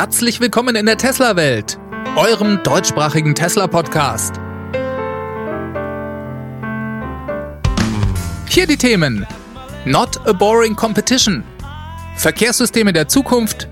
Herzlich 0.00 0.40
willkommen 0.40 0.76
in 0.76 0.86
der 0.86 0.96
Tesla-Welt, 0.96 1.78
eurem 2.16 2.62
deutschsprachigen 2.62 3.34
Tesla-Podcast. 3.34 4.36
Hier 8.48 8.66
die 8.66 8.78
Themen: 8.78 9.26
Not 9.84 10.26
a 10.26 10.32
Boring 10.32 10.74
Competition, 10.74 11.44
Verkehrssysteme 12.16 12.94
der 12.94 13.08
Zukunft. 13.08 13.68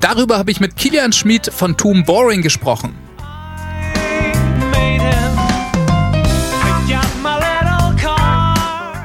Darüber 0.00 0.36
habe 0.36 0.50
ich 0.50 0.60
mit 0.60 0.76
Kilian 0.76 1.14
Schmid 1.14 1.50
von 1.50 1.78
Toom 1.78 2.04
Boring 2.04 2.42
gesprochen. 2.42 2.94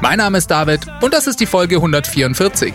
Mein 0.02 0.18
Name 0.18 0.39
ist 0.39 0.52
David 0.52 0.82
und 1.00 1.14
das 1.14 1.25
ist 1.25 1.39
die 1.39 1.46
Folge 1.46 1.78
144. 1.78 2.73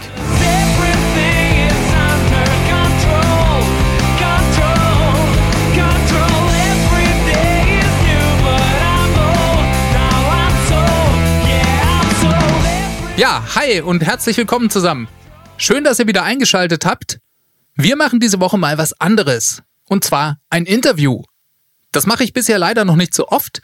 Ja, 13.18 13.42
hi 13.56 13.80
und 13.80 14.04
herzlich 14.04 14.36
willkommen 14.36 14.70
zusammen. 14.70 15.08
Schön, 15.56 15.82
dass 15.82 15.98
ihr 15.98 16.06
wieder 16.06 16.22
eingeschaltet 16.22 16.86
habt. 16.86 17.18
Wir 17.74 17.96
machen 17.96 18.20
diese 18.20 18.38
Woche 18.38 18.58
mal 18.58 18.78
was 18.78 18.92
anderes. 19.00 19.60
Und 19.88 20.04
zwar 20.04 20.38
ein 20.50 20.66
Interview. 20.66 21.24
Das 21.90 22.06
mache 22.06 22.22
ich 22.22 22.32
bisher 22.32 22.60
leider 22.60 22.84
noch 22.84 22.94
nicht 22.94 23.12
so 23.12 23.26
oft. 23.26 23.60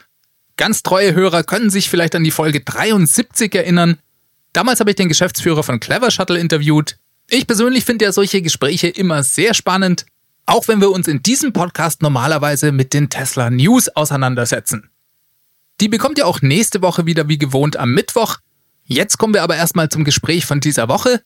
Ganz 0.56 0.82
treue 0.82 1.14
Hörer 1.14 1.44
können 1.44 1.70
sich 1.70 1.88
vielleicht 1.88 2.16
an 2.16 2.24
die 2.24 2.32
Folge 2.32 2.62
73 2.62 3.54
erinnern. 3.54 4.00
Damals 4.52 4.80
habe 4.80 4.90
ich 4.90 4.96
den 4.96 5.08
Geschäftsführer 5.08 5.62
von 5.62 5.78
Clever 5.78 6.10
Shuttle 6.10 6.40
interviewt. 6.40 6.96
Ich 7.30 7.46
persönlich 7.46 7.84
finde 7.84 8.06
ja 8.06 8.12
solche 8.12 8.42
Gespräche 8.42 8.88
immer 8.88 9.22
sehr 9.22 9.54
spannend, 9.54 10.04
auch 10.46 10.66
wenn 10.66 10.80
wir 10.80 10.90
uns 10.90 11.06
in 11.06 11.22
diesem 11.22 11.52
Podcast 11.52 12.02
normalerweise 12.02 12.72
mit 12.72 12.92
den 12.92 13.08
Tesla 13.08 13.50
News 13.50 13.88
auseinandersetzen. 13.88 14.90
Die 15.80 15.88
bekommt 15.88 16.18
ihr 16.18 16.26
auch 16.26 16.42
nächste 16.42 16.82
Woche 16.82 17.06
wieder 17.06 17.28
wie 17.28 17.38
gewohnt 17.38 17.76
am 17.76 17.92
Mittwoch. 17.92 18.38
Jetzt 18.86 19.18
kommen 19.18 19.34
wir 19.34 19.42
aber 19.42 19.56
erstmal 19.56 19.88
zum 19.88 20.04
Gespräch 20.04 20.44
von 20.44 20.60
dieser 20.60 20.88
Woche. 20.88 21.22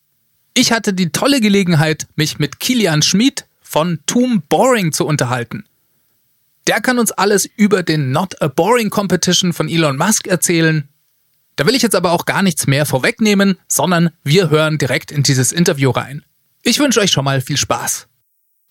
Ich 0.55 0.73
hatte 0.73 0.95
die 0.95 1.11
tolle 1.11 1.41
Gelegenheit, 1.41 2.07
mich 2.15 2.39
mit 2.39 2.61
Kilian 2.61 3.03
Schmid 3.03 3.47
von 3.61 3.99
Toom 4.07 4.43
Boring 4.49 4.93
zu 4.93 5.07
unterhalten. 5.07 5.65
Der 6.67 6.81
kann 6.81 6.99
uns 6.99 7.13
alles 7.13 7.47
über 7.57 7.83
den 7.83 8.13
Not 8.13 8.41
a 8.41 8.49
Boring 8.49 8.91
Competition 8.91 9.53
von 9.53 9.69
Elon 9.69 9.97
Musk 9.97 10.27
erzählen. 10.27 10.89
Da 11.57 11.67
will 11.67 11.75
ich 11.75 11.83
jetzt 11.83 11.97
aber 11.97 12.13
auch 12.13 12.27
gar 12.27 12.43
nichts 12.43 12.67
mehr 12.67 12.87
vorwegnehmen, 12.87 13.59
sondern 13.67 14.11
wir 14.23 14.51
hören 14.51 14.79
direkt 14.79 15.11
in 15.11 15.23
dieses 15.23 15.51
Interview 15.51 15.91
rein. 15.91 16.25
Ich 16.63 16.79
wünsche 16.79 17.01
euch 17.01 17.11
schon 17.11 17.25
mal 17.25 17.41
viel 17.41 17.57
Spaß. 17.57 18.07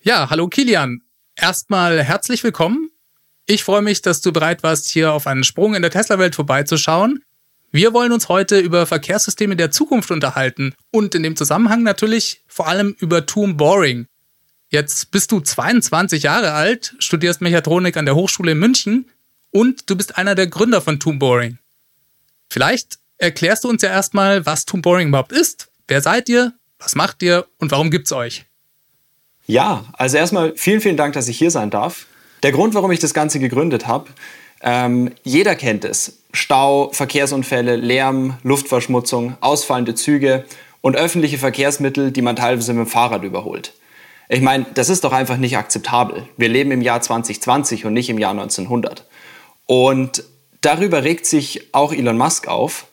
Ja, 0.01 0.29
hallo 0.29 0.47
Kilian. 0.47 1.01
Erstmal 1.35 2.01
herzlich 2.03 2.43
willkommen. 2.43 2.89
Ich 3.45 3.63
freue 3.63 3.81
mich, 3.81 4.01
dass 4.01 4.21
du 4.21 4.31
bereit 4.31 4.63
warst, 4.63 4.87
hier 4.87 5.11
auf 5.11 5.27
einen 5.27 5.43
Sprung 5.43 5.75
in 5.75 5.81
der 5.81 5.91
Tesla-Welt 5.91 6.35
vorbeizuschauen. 6.35 7.23
Wir 7.71 7.93
wollen 7.93 8.13
uns 8.13 8.29
heute 8.29 8.59
über 8.59 8.85
Verkehrssysteme 8.85 9.57
der 9.57 9.71
Zukunft 9.71 10.09
unterhalten 10.09 10.73
und 10.89 11.13
in 11.15 11.23
dem 11.23 11.35
Zusammenhang 11.35 11.83
natürlich 11.83 12.41
vor 12.47 12.67
allem 12.67 12.95
über 12.99 13.25
Toom 13.25 13.57
Boring. 13.57 14.07
Jetzt 14.69 15.11
bist 15.11 15.33
du 15.33 15.41
22 15.41 16.23
Jahre 16.23 16.53
alt, 16.53 16.95
studierst 16.99 17.41
Mechatronik 17.41 17.97
an 17.97 18.05
der 18.05 18.15
Hochschule 18.15 18.53
in 18.53 18.59
München 18.59 19.09
und 19.51 19.89
du 19.89 19.97
bist 19.97 20.17
einer 20.17 20.33
der 20.33 20.47
Gründer 20.47 20.81
von 20.81 20.99
Toom 20.99 21.19
Boring. 21.19 21.57
Vielleicht 22.49 22.99
erklärst 23.17 23.65
du 23.65 23.69
uns 23.69 23.81
ja 23.81 23.89
erstmal, 23.89 24.45
was 24.45 24.65
Toom 24.65 24.81
Boring 24.81 25.09
überhaupt 25.09 25.33
ist. 25.33 25.69
Wer 25.89 26.01
seid 26.01 26.29
ihr? 26.29 26.53
Was 26.79 26.95
macht 26.95 27.21
ihr 27.21 27.47
und 27.57 27.71
warum 27.71 27.91
gibt's 27.91 28.13
euch? 28.13 28.45
Ja, 29.45 29.85
also 29.93 30.17
erstmal 30.17 30.55
vielen, 30.55 30.79
vielen 30.79 30.97
Dank, 30.97 31.13
dass 31.15 31.27
ich 31.27 31.37
hier 31.37 31.51
sein 31.51 31.69
darf. 31.69 32.05
Der 32.43 32.51
Grund, 32.51 32.75
warum 32.75 32.91
ich 32.91 32.99
das 32.99 33.13
Ganze 33.13 33.39
gegründet 33.39 33.87
habe, 33.87 34.09
ähm, 34.61 35.11
jeder 35.23 35.55
kennt 35.55 35.85
es. 35.85 36.19
Stau, 36.33 36.89
Verkehrsunfälle, 36.91 37.75
Lärm, 37.75 38.37
Luftverschmutzung, 38.43 39.37
ausfallende 39.41 39.95
Züge 39.95 40.45
und 40.81 40.95
öffentliche 40.95 41.37
Verkehrsmittel, 41.37 42.11
die 42.11 42.21
man 42.21 42.35
teilweise 42.35 42.73
mit 42.73 42.85
dem 42.85 42.89
Fahrrad 42.89 43.23
überholt. 43.23 43.73
Ich 44.29 44.41
meine, 44.41 44.65
das 44.73 44.89
ist 44.89 45.03
doch 45.03 45.13
einfach 45.13 45.37
nicht 45.37 45.57
akzeptabel. 45.57 46.27
Wir 46.35 46.49
leben 46.49 46.71
im 46.71 46.81
Jahr 46.81 47.01
2020 47.01 47.85
und 47.85 47.93
nicht 47.93 48.09
im 48.09 48.19
Jahr 48.19 48.31
1900. 48.31 49.05
Und 49.65 50.23
darüber 50.61 51.03
regt 51.03 51.25
sich 51.25 51.73
auch 51.73 51.93
Elon 51.93 52.17
Musk 52.17 52.47
auf. 52.47 52.87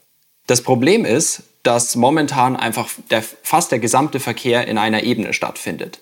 Das 0.47 0.63
Problem 0.63 1.05
ist, 1.05 1.43
dass 1.65 1.97
momentan 1.97 2.57
einfach 2.57 2.89
der, 3.11 3.23
fast 3.23 3.73
der 3.73 3.79
gesamte 3.79 4.21
Verkehr 4.21 4.69
in 4.69 4.79
einer 4.79 5.03
Ebene 5.03 5.33
stattfindet. 5.33 5.99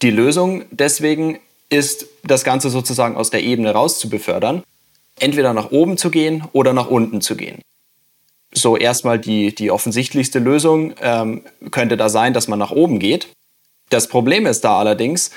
Die 0.00 0.10
Lösung 0.10 0.64
deswegen 0.70 1.38
ist, 1.68 2.06
das 2.24 2.44
Ganze 2.44 2.70
sozusagen 2.70 3.16
aus 3.16 3.30
der 3.30 3.42
Ebene 3.42 3.72
raus 3.72 3.98
zu 3.98 4.08
befördern 4.08 4.62
entweder 5.22 5.52
nach 5.52 5.70
oben 5.70 5.96
zu 5.96 6.10
gehen 6.10 6.44
oder 6.52 6.72
nach 6.72 6.88
unten 6.88 7.20
zu 7.20 7.36
gehen. 7.36 7.60
So 8.52 8.76
erstmal 8.76 9.18
die, 9.18 9.54
die 9.54 9.70
offensichtlichste 9.70 10.38
Lösung 10.38 10.94
ähm, 11.00 11.42
könnte 11.70 11.96
da 11.96 12.08
sein, 12.08 12.34
dass 12.34 12.48
man 12.48 12.58
nach 12.58 12.70
oben 12.70 12.98
geht. 12.98 13.28
Das 13.88 14.08
Problem 14.08 14.46
ist 14.46 14.62
da 14.62 14.78
allerdings, 14.78 15.30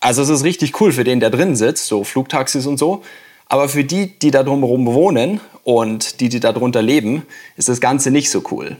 also 0.00 0.22
es 0.22 0.28
ist 0.28 0.44
richtig 0.44 0.80
cool 0.80 0.92
für 0.92 1.04
den, 1.04 1.20
der 1.20 1.30
drin 1.30 1.56
sitzt, 1.56 1.86
so 1.86 2.04
Flugtaxis 2.04 2.66
und 2.66 2.78
so, 2.78 3.02
aber 3.46 3.68
für 3.68 3.84
die, 3.84 4.18
die 4.18 4.30
da 4.30 4.42
drumherum 4.42 4.86
wohnen 4.86 5.40
und 5.64 6.20
die, 6.20 6.28
die 6.28 6.40
da 6.40 6.52
drunter 6.52 6.82
leben, 6.82 7.22
ist 7.56 7.68
das 7.68 7.80
Ganze 7.80 8.10
nicht 8.10 8.30
so 8.30 8.42
cool. 8.50 8.76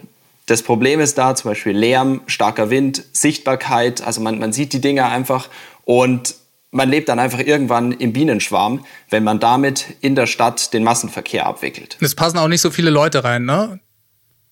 Das 0.47 0.63
Problem 0.63 1.01
ist 1.01 1.17
da 1.17 1.35
zum 1.35 1.51
Beispiel 1.51 1.77
Lärm, 1.77 2.23
starker 2.27 2.71
Wind, 2.71 3.05
Sichtbarkeit, 3.13 4.03
also 4.03 4.21
man, 4.21 4.39
man 4.39 4.53
sieht 4.53 4.73
die 4.73 4.81
Dinge 4.81 5.07
einfach 5.07 5.49
und 5.85 6.35
man 6.71 6.89
lebt 6.89 7.09
dann 7.09 7.19
einfach 7.19 7.41
irgendwann 7.41 7.93
im 7.93 8.13
Bienenschwarm, 8.13 8.85
wenn 9.09 9.25
man 9.25 9.41
damit 9.41 9.87
in 10.01 10.15
der 10.15 10.27
Stadt 10.27 10.73
den 10.73 10.85
Massenverkehr 10.85 11.47
abwickelt. 11.47 11.97
Es 12.01 12.15
passen 12.15 12.39
auch 12.39 12.49
nicht 12.49 12.61
so 12.61 12.71
viele 12.71 12.91
Leute 12.91 13.25
rein, 13.25 13.45
ne? 13.45 13.81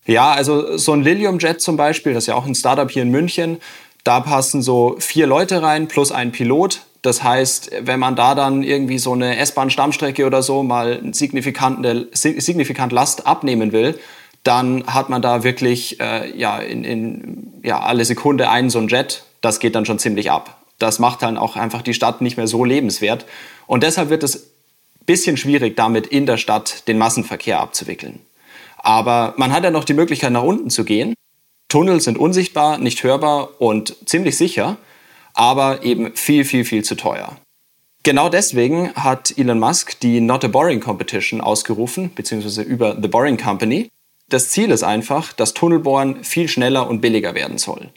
Ja, 0.04 0.32
also 0.32 0.76
so 0.78 0.92
ein 0.92 1.02
Lilium 1.02 1.38
Jet 1.38 1.60
zum 1.60 1.76
Beispiel, 1.76 2.14
das 2.14 2.24
ist 2.24 2.28
ja 2.28 2.34
auch 2.34 2.46
ein 2.46 2.54
Startup 2.54 2.90
hier 2.90 3.02
in 3.02 3.10
München, 3.10 3.58
da 4.04 4.20
passen 4.20 4.62
so 4.62 4.96
vier 4.98 5.26
Leute 5.26 5.62
rein 5.62 5.86
plus 5.86 6.12
ein 6.12 6.32
Pilot. 6.32 6.80
Das 7.02 7.22
heißt, 7.22 7.70
wenn 7.82 8.00
man 8.00 8.16
da 8.16 8.34
dann 8.34 8.62
irgendwie 8.62 8.98
so 8.98 9.12
eine 9.12 9.36
S-Bahn-Stammstrecke 9.36 10.26
oder 10.26 10.42
so 10.42 10.62
mal 10.62 11.00
signifikante, 11.12 12.08
signifikant 12.12 12.90
Last 12.90 13.26
abnehmen 13.26 13.72
will, 13.72 13.98
dann 14.44 14.84
hat 14.86 15.10
man 15.10 15.20
da 15.20 15.44
wirklich 15.44 16.00
äh, 16.00 16.34
ja, 16.36 16.58
in, 16.58 16.84
in 16.84 17.52
ja, 17.62 17.80
alle 17.80 18.04
Sekunde 18.04 18.48
einen 18.48 18.70
so 18.70 18.78
ein 18.78 18.88
Jet. 18.88 19.24
Das 19.42 19.60
geht 19.60 19.74
dann 19.74 19.84
schon 19.84 19.98
ziemlich 19.98 20.30
ab 20.30 20.58
das 20.78 20.98
macht 20.98 21.22
dann 21.22 21.36
auch 21.36 21.56
einfach 21.56 21.82
die 21.82 21.94
Stadt 21.94 22.20
nicht 22.20 22.36
mehr 22.36 22.46
so 22.46 22.64
lebenswert. 22.64 23.26
Und 23.66 23.82
deshalb 23.82 24.10
wird 24.10 24.22
es 24.22 24.36
ein 24.36 25.06
bisschen 25.06 25.36
schwierig, 25.36 25.76
damit 25.76 26.06
in 26.06 26.26
der 26.26 26.36
Stadt 26.36 26.86
den 26.88 26.98
Massenverkehr 26.98 27.60
abzuwickeln. 27.60 28.20
Aber 28.76 29.34
man 29.36 29.52
hat 29.52 29.64
ja 29.64 29.70
noch 29.70 29.84
die 29.84 29.94
Möglichkeit, 29.94 30.32
nach 30.32 30.42
unten 30.42 30.70
zu 30.70 30.84
gehen. 30.84 31.14
Tunnel 31.68 32.00
sind 32.00 32.16
unsichtbar, 32.16 32.78
nicht 32.78 33.02
hörbar 33.02 33.60
und 33.60 33.96
ziemlich 34.08 34.38
sicher, 34.38 34.76
aber 35.34 35.82
eben 35.82 36.16
viel, 36.16 36.44
viel, 36.44 36.64
viel 36.64 36.82
zu 36.82 36.94
teuer. 36.94 37.36
Genau 38.04 38.28
deswegen 38.28 38.94
hat 38.94 39.36
Elon 39.36 39.58
Musk 39.58 40.00
die 40.00 40.20
Not 40.20 40.44
a 40.44 40.48
Boring 40.48 40.80
Competition 40.80 41.40
ausgerufen, 41.40 42.10
beziehungsweise 42.14 42.62
über 42.62 42.96
The 43.00 43.08
Boring 43.08 43.36
Company. 43.36 43.90
Das 44.30 44.50
Ziel 44.50 44.70
ist 44.70 44.82
einfach, 44.82 45.32
dass 45.32 45.52
Tunnelbohren 45.52 46.24
viel 46.24 46.48
schneller 46.48 46.88
und 46.88 47.00
billiger 47.00 47.34
werden 47.34 47.58
soll. 47.58 47.90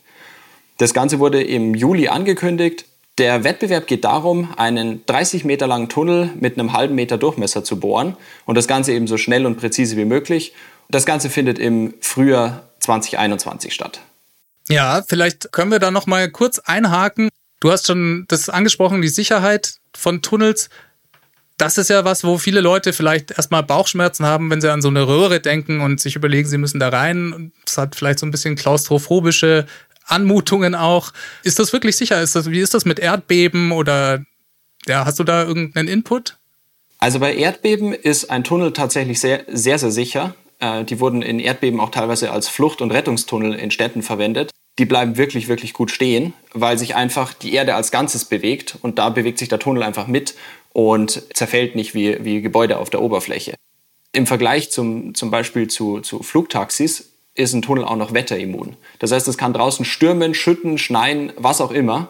Das 0.77 0.93
Ganze 0.93 1.19
wurde 1.19 1.41
im 1.41 1.75
Juli 1.75 2.07
angekündigt. 2.07 2.85
Der 3.17 3.43
Wettbewerb 3.43 3.87
geht 3.87 4.03
darum, 4.03 4.53
einen 4.57 5.05
30 5.05 5.45
Meter 5.45 5.67
langen 5.67 5.89
Tunnel 5.89 6.31
mit 6.39 6.57
einem 6.57 6.73
halben 6.73 6.95
Meter 6.95 7.17
Durchmesser 7.17 7.63
zu 7.63 7.79
bohren 7.79 8.15
und 8.45 8.55
das 8.55 8.67
Ganze 8.67 8.93
eben 8.93 9.05
so 9.05 9.17
schnell 9.17 9.45
und 9.45 9.57
präzise 9.57 9.97
wie 9.97 10.05
möglich. 10.05 10.53
Das 10.89 11.05
Ganze 11.05 11.29
findet 11.29 11.59
im 11.59 11.93
Frühjahr 12.01 12.63
2021 12.79 13.73
statt. 13.73 14.01
Ja, 14.69 15.03
vielleicht 15.07 15.51
können 15.51 15.71
wir 15.71 15.79
da 15.79 15.91
noch 15.91 16.07
mal 16.07 16.29
kurz 16.29 16.59
einhaken. 16.59 17.29
Du 17.59 17.71
hast 17.71 17.87
schon 17.87 18.25
das 18.27 18.49
angesprochen, 18.49 19.01
die 19.01 19.09
Sicherheit 19.09 19.75
von 19.95 20.21
Tunnels. 20.21 20.69
Das 21.57 21.77
ist 21.77 21.89
ja 21.89 22.05
was, 22.05 22.23
wo 22.23 22.39
viele 22.39 22.61
Leute 22.61 22.91
vielleicht 22.91 23.31
erstmal 23.31 23.61
Bauchschmerzen 23.61 24.25
haben, 24.25 24.49
wenn 24.49 24.61
sie 24.61 24.71
an 24.71 24.81
so 24.81 24.87
eine 24.87 25.07
Röhre 25.07 25.39
denken 25.39 25.81
und 25.81 25.99
sich 25.99 26.15
überlegen, 26.15 26.49
sie 26.49 26.57
müssen 26.57 26.79
da 26.79 26.89
rein. 26.89 27.51
Das 27.65 27.77
hat 27.77 27.95
vielleicht 27.95 28.17
so 28.17 28.25
ein 28.25 28.31
bisschen 28.31 28.55
klaustrophobische 28.55 29.67
Anmutungen 30.11 30.75
auch. 30.75 31.11
Ist 31.43 31.59
das 31.59 31.73
wirklich 31.73 31.95
sicher? 31.95 32.21
Ist 32.21 32.35
das, 32.35 32.51
wie 32.51 32.59
ist 32.59 32.73
das 32.73 32.85
mit 32.85 32.99
Erdbeben 32.99 33.71
oder 33.71 34.23
ja, 34.87 35.05
hast 35.05 35.19
du 35.19 35.23
da 35.23 35.43
irgendeinen 35.43 35.87
Input? 35.87 36.37
Also 36.99 37.19
bei 37.19 37.33
Erdbeben 37.33 37.93
ist 37.93 38.29
ein 38.29 38.43
Tunnel 38.43 38.73
tatsächlich 38.73 39.19
sehr, 39.19 39.45
sehr, 39.47 39.79
sehr 39.79 39.91
sicher. 39.91 40.35
Äh, 40.59 40.83
die 40.83 40.99
wurden 40.99 41.21
in 41.21 41.39
Erdbeben 41.39 41.79
auch 41.79 41.89
teilweise 41.89 42.31
als 42.31 42.47
Flucht- 42.47 42.81
und 42.81 42.91
Rettungstunnel 42.91 43.55
in 43.55 43.71
Städten 43.71 44.03
verwendet. 44.03 44.51
Die 44.77 44.85
bleiben 44.85 45.17
wirklich, 45.17 45.47
wirklich 45.47 45.73
gut 45.73 45.91
stehen, 45.91 46.33
weil 46.53 46.77
sich 46.77 46.95
einfach 46.95 47.33
die 47.33 47.53
Erde 47.53 47.75
als 47.75 47.91
Ganzes 47.91 48.25
bewegt 48.25 48.77
und 48.81 48.99
da 48.99 49.09
bewegt 49.09 49.39
sich 49.39 49.49
der 49.49 49.59
Tunnel 49.59 49.83
einfach 49.83 50.07
mit 50.07 50.35
und 50.73 51.23
zerfällt 51.35 51.75
nicht 51.75 51.93
wie, 51.93 52.23
wie 52.23 52.41
Gebäude 52.41 52.77
auf 52.77 52.89
der 52.89 53.01
Oberfläche. 53.01 53.55
Im 54.13 54.27
Vergleich 54.27 54.71
zum, 54.71 55.15
zum 55.15 55.31
Beispiel 55.31 55.67
zu, 55.67 55.99
zu 55.99 56.21
Flugtaxis 56.23 57.10
ist 57.35 57.53
ein 57.53 57.61
Tunnel 57.61 57.83
auch 57.85 57.95
noch 57.95 58.13
wetterimmun. 58.13 58.75
Das 58.99 59.11
heißt, 59.11 59.27
es 59.27 59.37
kann 59.37 59.53
draußen 59.53 59.85
stürmen, 59.85 60.33
schütten, 60.33 60.77
schneien, 60.77 61.31
was 61.37 61.61
auch 61.61 61.71
immer. 61.71 62.09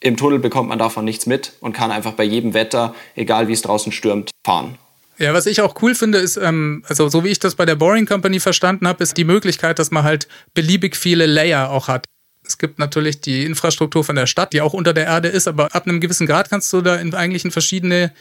Im 0.00 0.16
Tunnel 0.16 0.38
bekommt 0.38 0.68
man 0.68 0.78
davon 0.78 1.04
nichts 1.04 1.26
mit 1.26 1.52
und 1.60 1.72
kann 1.72 1.90
einfach 1.90 2.12
bei 2.12 2.24
jedem 2.24 2.52
Wetter, 2.54 2.94
egal 3.14 3.48
wie 3.48 3.52
es 3.52 3.62
draußen 3.62 3.92
stürmt, 3.92 4.30
fahren. 4.44 4.76
Ja, 5.18 5.32
was 5.32 5.46
ich 5.46 5.62
auch 5.62 5.80
cool 5.82 5.94
finde, 5.94 6.18
ist, 6.18 6.36
ähm, 6.36 6.84
also 6.86 7.08
so 7.08 7.24
wie 7.24 7.28
ich 7.28 7.38
das 7.38 7.54
bei 7.54 7.64
der 7.64 7.76
Boring 7.76 8.04
Company 8.04 8.38
verstanden 8.38 8.86
habe, 8.86 9.02
ist 9.02 9.16
die 9.16 9.24
Möglichkeit, 9.24 9.78
dass 9.78 9.90
man 9.90 10.04
halt 10.04 10.28
beliebig 10.52 10.94
viele 10.94 11.24
Layer 11.24 11.70
auch 11.70 11.88
hat. 11.88 12.04
Es 12.44 12.58
gibt 12.58 12.78
natürlich 12.78 13.20
die 13.20 13.44
Infrastruktur 13.44 14.04
von 14.04 14.14
der 14.14 14.26
Stadt, 14.26 14.52
die 14.52 14.60
auch 14.60 14.74
unter 14.74 14.92
der 14.92 15.06
Erde 15.06 15.28
ist, 15.28 15.48
aber 15.48 15.74
ab 15.74 15.86
einem 15.86 16.00
gewissen 16.00 16.26
Grad 16.26 16.50
kannst 16.50 16.72
du 16.72 16.82
da 16.82 16.96
in 16.96 17.14
eigentlich 17.14 17.44
in 17.44 17.50
verschiedene 17.50 18.12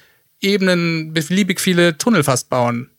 Ebenen 0.41 1.13
beliebig 1.13 1.59
viele 1.59 1.97
Tunnel 1.97 2.23
fast 2.23 2.49
bauen. 2.49 2.89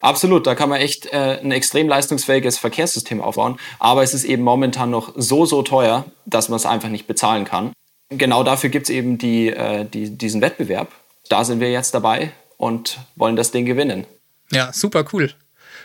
Absolut, 0.00 0.46
da 0.46 0.54
kann 0.54 0.68
man 0.68 0.80
echt 0.80 1.06
äh, 1.06 1.40
ein 1.42 1.50
extrem 1.50 1.88
leistungsfähiges 1.88 2.58
Verkehrssystem 2.58 3.20
aufbauen. 3.20 3.58
Aber 3.78 4.02
es 4.02 4.14
ist 4.14 4.24
eben 4.24 4.44
momentan 4.44 4.90
noch 4.90 5.12
so, 5.16 5.44
so 5.44 5.62
teuer, 5.62 6.04
dass 6.24 6.48
man 6.48 6.56
es 6.56 6.66
einfach 6.66 6.88
nicht 6.88 7.06
bezahlen 7.06 7.44
kann. 7.44 7.72
Genau 8.10 8.44
dafür 8.44 8.70
gibt 8.70 8.88
es 8.88 8.90
eben 8.90 9.18
die, 9.18 9.48
äh, 9.48 9.84
die, 9.84 10.10
diesen 10.10 10.40
Wettbewerb. 10.40 10.92
Da 11.28 11.44
sind 11.44 11.60
wir 11.60 11.70
jetzt 11.70 11.94
dabei 11.94 12.32
und 12.56 12.98
wollen 13.16 13.36
das 13.36 13.50
Ding 13.50 13.66
gewinnen. 13.66 14.06
Ja, 14.50 14.72
super 14.72 15.04
cool. 15.12 15.32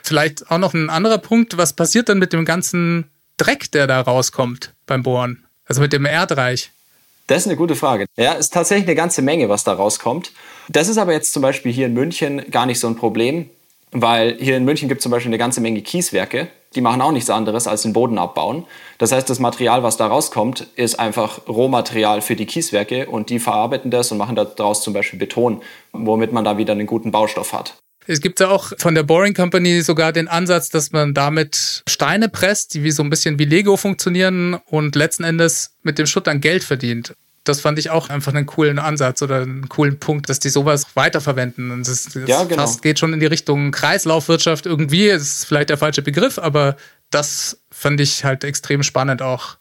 Vielleicht 0.03 0.49
auch 0.51 0.57
noch 0.57 0.73
ein 0.73 0.89
anderer 0.89 1.17
Punkt. 1.17 1.57
Was 1.57 1.73
passiert 1.73 2.07
dann 2.09 2.19
mit 2.19 2.33
dem 2.33 2.45
ganzen 2.45 3.09
Dreck, 3.37 3.71
der 3.71 3.87
da 3.87 4.01
rauskommt 4.01 4.73
beim 4.85 5.03
Bohren? 5.03 5.45
Also 5.65 5.81
mit 5.81 5.91
dem 5.91 6.05
Erdreich? 6.05 6.71
Das 7.27 7.39
ist 7.39 7.47
eine 7.47 7.55
gute 7.55 7.75
Frage. 7.75 8.05
Ja, 8.17 8.33
ist 8.33 8.53
tatsächlich 8.53 8.87
eine 8.87 8.95
ganze 8.95 9.21
Menge, 9.21 9.49
was 9.49 9.63
da 9.63 9.73
rauskommt. 9.73 10.31
Das 10.69 10.87
ist 10.87 10.97
aber 10.97 11.13
jetzt 11.13 11.33
zum 11.33 11.41
Beispiel 11.41 11.71
hier 11.71 11.87
in 11.87 11.93
München 11.93 12.49
gar 12.51 12.65
nicht 12.65 12.79
so 12.79 12.87
ein 12.87 12.95
Problem. 12.95 13.49
Weil 13.93 14.37
hier 14.39 14.57
in 14.57 14.65
München 14.65 14.89
gibt 14.89 14.99
es 14.99 15.03
zum 15.03 15.11
Beispiel 15.11 15.29
eine 15.29 15.37
ganze 15.37 15.61
Menge 15.61 15.81
Kieswerke, 15.81 16.47
die 16.75 16.81
machen 16.81 17.01
auch 17.01 17.11
nichts 17.11 17.29
anderes 17.29 17.67
als 17.67 17.83
den 17.83 17.93
Boden 17.93 18.17
abbauen. 18.17 18.65
Das 18.97 19.11
heißt, 19.11 19.29
das 19.29 19.39
Material, 19.39 19.83
was 19.83 19.97
da 19.97 20.07
rauskommt, 20.07 20.67
ist 20.75 20.99
einfach 20.99 21.47
Rohmaterial 21.47 22.21
für 22.21 22.35
die 22.35 22.47
Kieswerke 22.47 23.05
und 23.05 23.29
die 23.29 23.37
verarbeiten 23.37 23.91
das 23.91 24.11
und 24.11 24.17
machen 24.17 24.35
daraus 24.35 24.81
zum 24.81 24.93
Beispiel 24.93 25.19
Beton, 25.19 25.61
womit 25.91 26.33
man 26.33 26.43
da 26.43 26.57
wieder 26.57 26.73
einen 26.73 26.87
guten 26.87 27.11
Baustoff 27.11 27.53
hat. 27.53 27.75
Es 28.05 28.19
gibt 28.19 28.39
ja 28.41 28.49
auch 28.49 28.73
von 28.79 28.95
der 28.95 29.03
Boring 29.03 29.33
Company 29.33 29.81
sogar 29.81 30.11
den 30.11 30.27
Ansatz, 30.27 30.69
dass 30.69 30.91
man 30.91 31.13
damit 31.13 31.83
Steine 31.87 32.27
presst, 32.27 32.73
die 32.73 32.83
wie 32.83 32.91
so 32.91 33.01
ein 33.01 33.09
bisschen 33.09 33.39
wie 33.39 33.45
Lego 33.45 33.77
funktionieren 33.77 34.55
und 34.65 34.95
letzten 34.95 35.23
Endes 35.23 35.77
mit 35.83 35.99
dem 35.99 36.05
Schutt 36.05 36.27
dann 36.27 36.41
Geld 36.41 36.63
verdient 36.63 37.13
das 37.43 37.59
fand 37.59 37.77
ich 37.77 37.89
auch 37.89 38.09
einfach 38.09 38.33
einen 38.33 38.45
coolen 38.45 38.79
Ansatz 38.79 39.21
oder 39.21 39.41
einen 39.41 39.67
coolen 39.67 39.99
Punkt, 39.99 40.29
dass 40.29 40.39
die 40.39 40.49
sowas 40.49 40.87
weiterverwenden. 40.95 41.71
Und 41.71 41.87
das, 41.87 42.05
das 42.05 42.27
ja, 42.27 42.43
genau. 42.43 42.63
fast 42.63 42.81
geht 42.81 42.99
schon 42.99 43.13
in 43.13 43.19
die 43.19 43.25
Richtung 43.25 43.71
Kreislaufwirtschaft 43.71 44.65
irgendwie. 44.65 45.09
Das 45.09 45.21
ist 45.21 45.45
vielleicht 45.45 45.69
der 45.69 45.77
falsche 45.77 46.01
Begriff, 46.01 46.39
aber 46.39 46.77
das 47.09 47.57
fand 47.69 47.99
ich 47.99 48.23
halt 48.23 48.43
extrem 48.43 48.81
spannend 48.81 49.21
auch. 49.21 49.57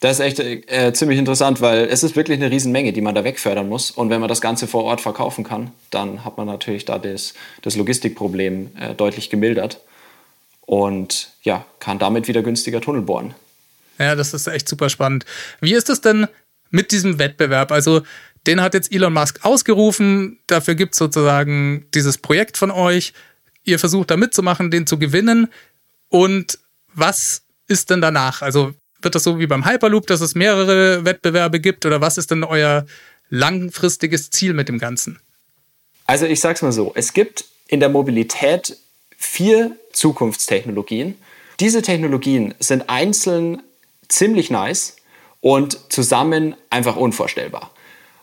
Das 0.00 0.18
ist 0.18 0.20
echt 0.20 0.40
äh, 0.40 0.92
ziemlich 0.94 1.18
interessant, 1.18 1.60
weil 1.60 1.84
es 1.84 2.02
ist 2.02 2.16
wirklich 2.16 2.38
eine 2.38 2.50
Riesenmenge, 2.50 2.92
die 2.92 3.02
man 3.02 3.14
da 3.14 3.22
wegfördern 3.22 3.68
muss. 3.68 3.90
Und 3.90 4.08
wenn 4.08 4.20
man 4.20 4.28
das 4.28 4.40
Ganze 4.40 4.66
vor 4.66 4.84
Ort 4.84 5.00
verkaufen 5.02 5.44
kann, 5.44 5.72
dann 5.90 6.24
hat 6.24 6.38
man 6.38 6.46
natürlich 6.46 6.86
da 6.86 6.98
das, 6.98 7.34
das 7.60 7.76
Logistikproblem 7.76 8.70
äh, 8.78 8.94
deutlich 8.94 9.28
gemildert 9.28 9.80
und 10.62 11.32
ja, 11.42 11.66
kann 11.80 11.98
damit 11.98 12.28
wieder 12.28 12.42
günstiger 12.42 12.80
Tunnel 12.80 13.02
bohren. 13.02 13.34
Ja, 13.98 14.14
das 14.14 14.32
ist 14.32 14.46
echt 14.46 14.68
super 14.68 14.88
spannend. 14.88 15.26
Wie 15.60 15.74
ist 15.74 15.90
es 15.90 16.00
denn 16.00 16.26
mit 16.70 16.92
diesem 16.92 17.18
Wettbewerb. 17.18 17.72
Also 17.72 18.02
den 18.46 18.60
hat 18.60 18.74
jetzt 18.74 18.92
Elon 18.92 19.12
Musk 19.12 19.44
ausgerufen. 19.44 20.38
Dafür 20.46 20.74
gibt 20.74 20.94
es 20.94 20.98
sozusagen 20.98 21.86
dieses 21.94 22.18
Projekt 22.18 22.56
von 22.56 22.70
euch. 22.70 23.12
Ihr 23.64 23.78
versucht 23.78 24.10
da 24.10 24.16
mitzumachen, 24.16 24.70
den 24.70 24.86
zu 24.86 24.98
gewinnen. 24.98 25.48
Und 26.08 26.58
was 26.94 27.42
ist 27.68 27.90
denn 27.90 28.00
danach? 28.00 28.42
Also 28.42 28.74
wird 29.02 29.14
das 29.14 29.22
so 29.22 29.38
wie 29.38 29.46
beim 29.46 29.66
Hyperloop, 29.66 30.06
dass 30.06 30.20
es 30.20 30.34
mehrere 30.34 31.04
Wettbewerbe 31.04 31.60
gibt? 31.60 31.86
Oder 31.86 32.00
was 32.00 32.18
ist 32.18 32.30
denn 32.30 32.44
euer 32.44 32.86
langfristiges 33.28 34.30
Ziel 34.30 34.54
mit 34.54 34.68
dem 34.68 34.78
Ganzen? 34.78 35.18
Also 36.06 36.26
ich 36.26 36.40
sag's 36.40 36.62
mal 36.62 36.72
so, 36.72 36.92
es 36.94 37.12
gibt 37.12 37.44
in 37.68 37.80
der 37.80 37.88
Mobilität 37.88 38.76
vier 39.16 39.76
Zukunftstechnologien. 39.92 41.16
Diese 41.60 41.82
Technologien 41.82 42.54
sind 42.58 42.88
einzeln 42.88 43.62
ziemlich 44.08 44.50
nice, 44.50 44.96
und 45.40 45.78
zusammen 45.92 46.54
einfach 46.70 46.96
unvorstellbar. 46.96 47.70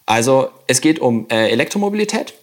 Also 0.06 0.50
es 0.68 0.81
geht 0.81 1.00
um 1.00 1.28
äh, 1.30 1.50
Elektromobilität, 1.50 2.34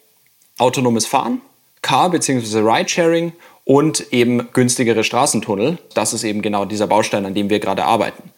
autonomes 0.58 1.06
Fahren, 1.06 1.40
Car- 1.82 2.10
bzw. 2.10 2.58
Ridesharing 2.60 3.32
und 3.64 4.12
eben 4.12 4.52
günstigere 4.52 5.04
Straßentunnel. 5.04 5.78
Das 5.94 6.12
ist 6.12 6.24
eben 6.24 6.42
genau 6.42 6.64
dieser 6.64 6.86
Baustein, 6.86 7.24
an 7.24 7.34
dem 7.34 7.50
wir 7.50 7.60
gerade 7.60 7.84
arbeiten. 7.84 8.30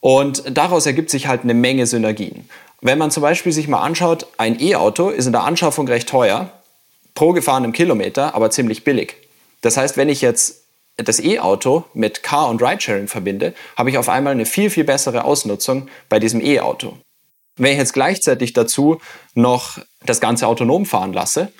Und 0.00 0.44
daraus 0.50 0.86
ergibt 0.86 1.10
sich 1.10 1.26
halt 1.26 1.42
eine 1.42 1.54
Menge 1.54 1.86
Synergien. 1.86 2.48
Wenn 2.80 2.98
man 2.98 3.10
zum 3.10 3.22
Beispiel 3.22 3.52
sich 3.52 3.66
mal 3.66 3.80
anschaut, 3.80 4.26
ein 4.36 4.60
E-Auto 4.60 5.08
ist 5.08 5.26
in 5.26 5.32
der 5.32 5.42
Anschaffung 5.42 5.88
recht 5.88 6.08
teuer, 6.08 6.50
pro 7.14 7.32
gefahrenem 7.32 7.72
Kilometer 7.72 8.34
aber 8.34 8.50
ziemlich 8.50 8.84
billig. 8.84 9.16
Das 9.60 9.76
heißt, 9.76 9.96
wenn 9.96 10.08
ich 10.08 10.20
jetzt 10.20 10.57
das 10.98 11.20
E-Auto 11.20 11.84
mit 11.94 12.22
Car- 12.22 12.48
und 12.48 12.62
Ridesharing 12.62 13.08
verbinde, 13.08 13.54
habe 13.76 13.90
ich 13.90 13.98
auf 13.98 14.08
einmal 14.08 14.32
eine 14.32 14.46
viel, 14.46 14.68
viel 14.68 14.84
bessere 14.84 15.24
Ausnutzung 15.24 15.88
bei 16.08 16.18
diesem 16.18 16.40
E-Auto. 16.40 16.98
Wenn 17.56 17.72
ich 17.72 17.78
jetzt 17.78 17.92
gleichzeitig 17.92 18.52
dazu 18.52 19.00
noch 19.34 19.78
das 20.04 20.20
Ganze 20.20 20.46
autonom 20.46 20.86
fahren 20.86 21.12
lasse, 21.12 21.52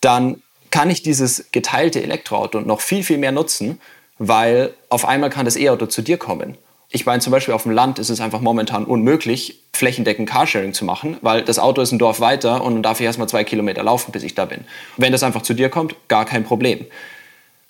dann 0.00 0.42
kann 0.70 0.90
ich 0.90 1.02
dieses 1.02 1.46
geteilte 1.52 2.02
Elektroauto 2.02 2.60
noch 2.60 2.80
viel, 2.80 3.04
viel 3.04 3.18
mehr 3.18 3.32
nutzen, 3.32 3.80
weil 4.18 4.74
auf 4.88 5.04
einmal 5.04 5.30
kann 5.30 5.44
das 5.44 5.56
E-Auto 5.56 5.86
zu 5.86 6.02
dir 6.02 6.18
kommen. 6.18 6.56
Ich 6.90 7.06
meine, 7.06 7.20
zum 7.20 7.32
Beispiel 7.32 7.54
auf 7.54 7.64
dem 7.64 7.72
Land 7.72 7.98
ist 7.98 8.10
es 8.10 8.20
einfach 8.20 8.40
momentan 8.40 8.84
unmöglich, 8.84 9.62
flächendeckend 9.72 10.28
Carsharing 10.28 10.74
zu 10.74 10.84
machen, 10.84 11.16
weil 11.22 11.42
das 11.42 11.58
Auto 11.58 11.80
ist 11.82 11.90
ein 11.90 11.98
Dorf 11.98 12.20
weiter 12.20 12.62
und 12.62 12.74
dann 12.74 12.82
darf 12.84 13.00
ich 13.00 13.06
erstmal 13.06 13.28
zwei 13.28 13.42
Kilometer 13.42 13.82
laufen, 13.82 14.12
bis 14.12 14.22
ich 14.22 14.36
da 14.36 14.44
bin. 14.44 14.64
Wenn 14.96 15.10
das 15.10 15.24
einfach 15.24 15.42
zu 15.42 15.54
dir 15.54 15.68
kommt, 15.68 15.96
gar 16.06 16.24
kein 16.24 16.44
Problem. 16.44 16.86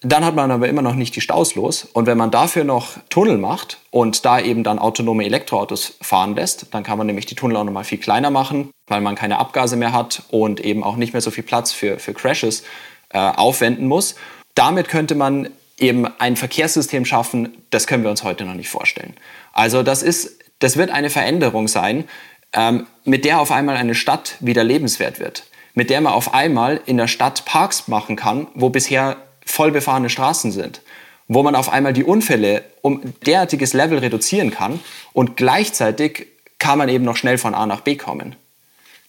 Dann 0.07 0.23
hat 0.23 0.35
man 0.35 0.51
aber 0.51 0.69
immer 0.69 0.83
noch 0.83 0.95
nicht 0.95 1.17
die 1.17 1.23
Staus 1.23 1.55
los. 1.55 1.89
Und 1.93 2.07
wenn 2.07 2.19
man 2.19 2.31
dafür 2.31 2.65
noch 2.65 2.99
Tunnel 3.09 3.39
macht 3.39 3.79
und 3.91 4.27
da 4.27 4.39
eben 4.39 4.63
dann 4.63 4.79
autonome 4.79 5.25
Elektroautos 5.25 5.97
fahren 6.03 6.37
lässt, 6.37 6.67
dann 6.73 6.83
kann 6.83 6.99
man 6.99 7.07
nämlich 7.07 7.25
die 7.25 7.35
Tunnel 7.35 7.57
auch 7.57 7.65
nochmal 7.65 7.85
viel 7.85 7.97
kleiner 7.97 8.31
machen, 8.31 8.71
weil 8.87 9.01
man 9.01 9.15
keine 9.15 9.39
Abgase 9.39 9.77
mehr 9.77 9.93
hat 9.93 10.23
und 10.31 10.61
eben 10.61 10.85
auch 10.85 10.97
nicht 10.97 11.15
mehr 11.15 11.23
so 11.23 11.31
viel 11.31 11.43
Platz 11.43 11.73
für, 11.73 11.99
für 11.99 12.13
Crashes 12.13 12.65
äh, 13.09 13.19
aufwenden 13.19 13.87
muss. 13.87 14.15
Damit 14.55 14.89
könnte 14.89 15.15
man 15.15 15.49
eben 15.79 16.07
ein 16.19 16.37
Verkehrssystem 16.37 17.07
schaffen, 17.07 17.57
das 17.71 17.87
können 17.87 18.05
wir 18.05 18.11
uns 18.11 18.25
heute 18.25 18.45
noch 18.45 18.55
nicht 18.55 18.69
vorstellen. 18.69 19.15
Also 19.55 19.83
das 19.83 20.03
ist, 20.03 20.39
das 20.59 20.77
wird 20.77 20.91
eine 20.91 21.09
Veränderung 21.09 21.67
sein, 21.67 22.05
ähm, 22.53 22.87
mit 23.05 23.25
der 23.25 23.41
auf 23.41 23.51
einmal 23.51 23.77
eine 23.77 23.95
Stadt 23.95 24.37
wieder 24.41 24.65
lebenswert 24.65 25.19
wird. 25.19 25.45
Mit 25.73 25.91
der 25.91 26.03
man 26.03 26.13
auf 26.13 26.35
einmal 26.35 26.81
in 26.87 26.99
der 26.99 27.09
Stadt 27.09 27.47
Parks 27.47 27.89
machen 27.89 28.17
kann, 28.17 28.47
wo 28.55 28.69
bisher 28.69 29.17
voll 29.45 29.71
befahrene 29.71 30.11
Straßen 30.11 30.53
sind, 30.53 30.83
wo 31.29 31.43
man 31.43 31.55
auf 31.55 31.69
einmal 31.73 31.93
die 31.93 32.05
Unfälle 32.05 32.65
um 32.83 33.01
derartiges 33.27 33.73
Level 33.73 33.99
reduzieren 33.99 34.51
kann 34.51 34.81
und 35.13 35.37
gleichzeitig 35.37 36.29
kann 36.59 36.79
man 36.79 36.89
eben 36.89 37.05
noch 37.05 37.17
schnell 37.17 37.39
von 37.39 37.55
A 37.55 37.67
nach 37.67 37.81
B 37.81 37.97
kommen. 37.97 38.37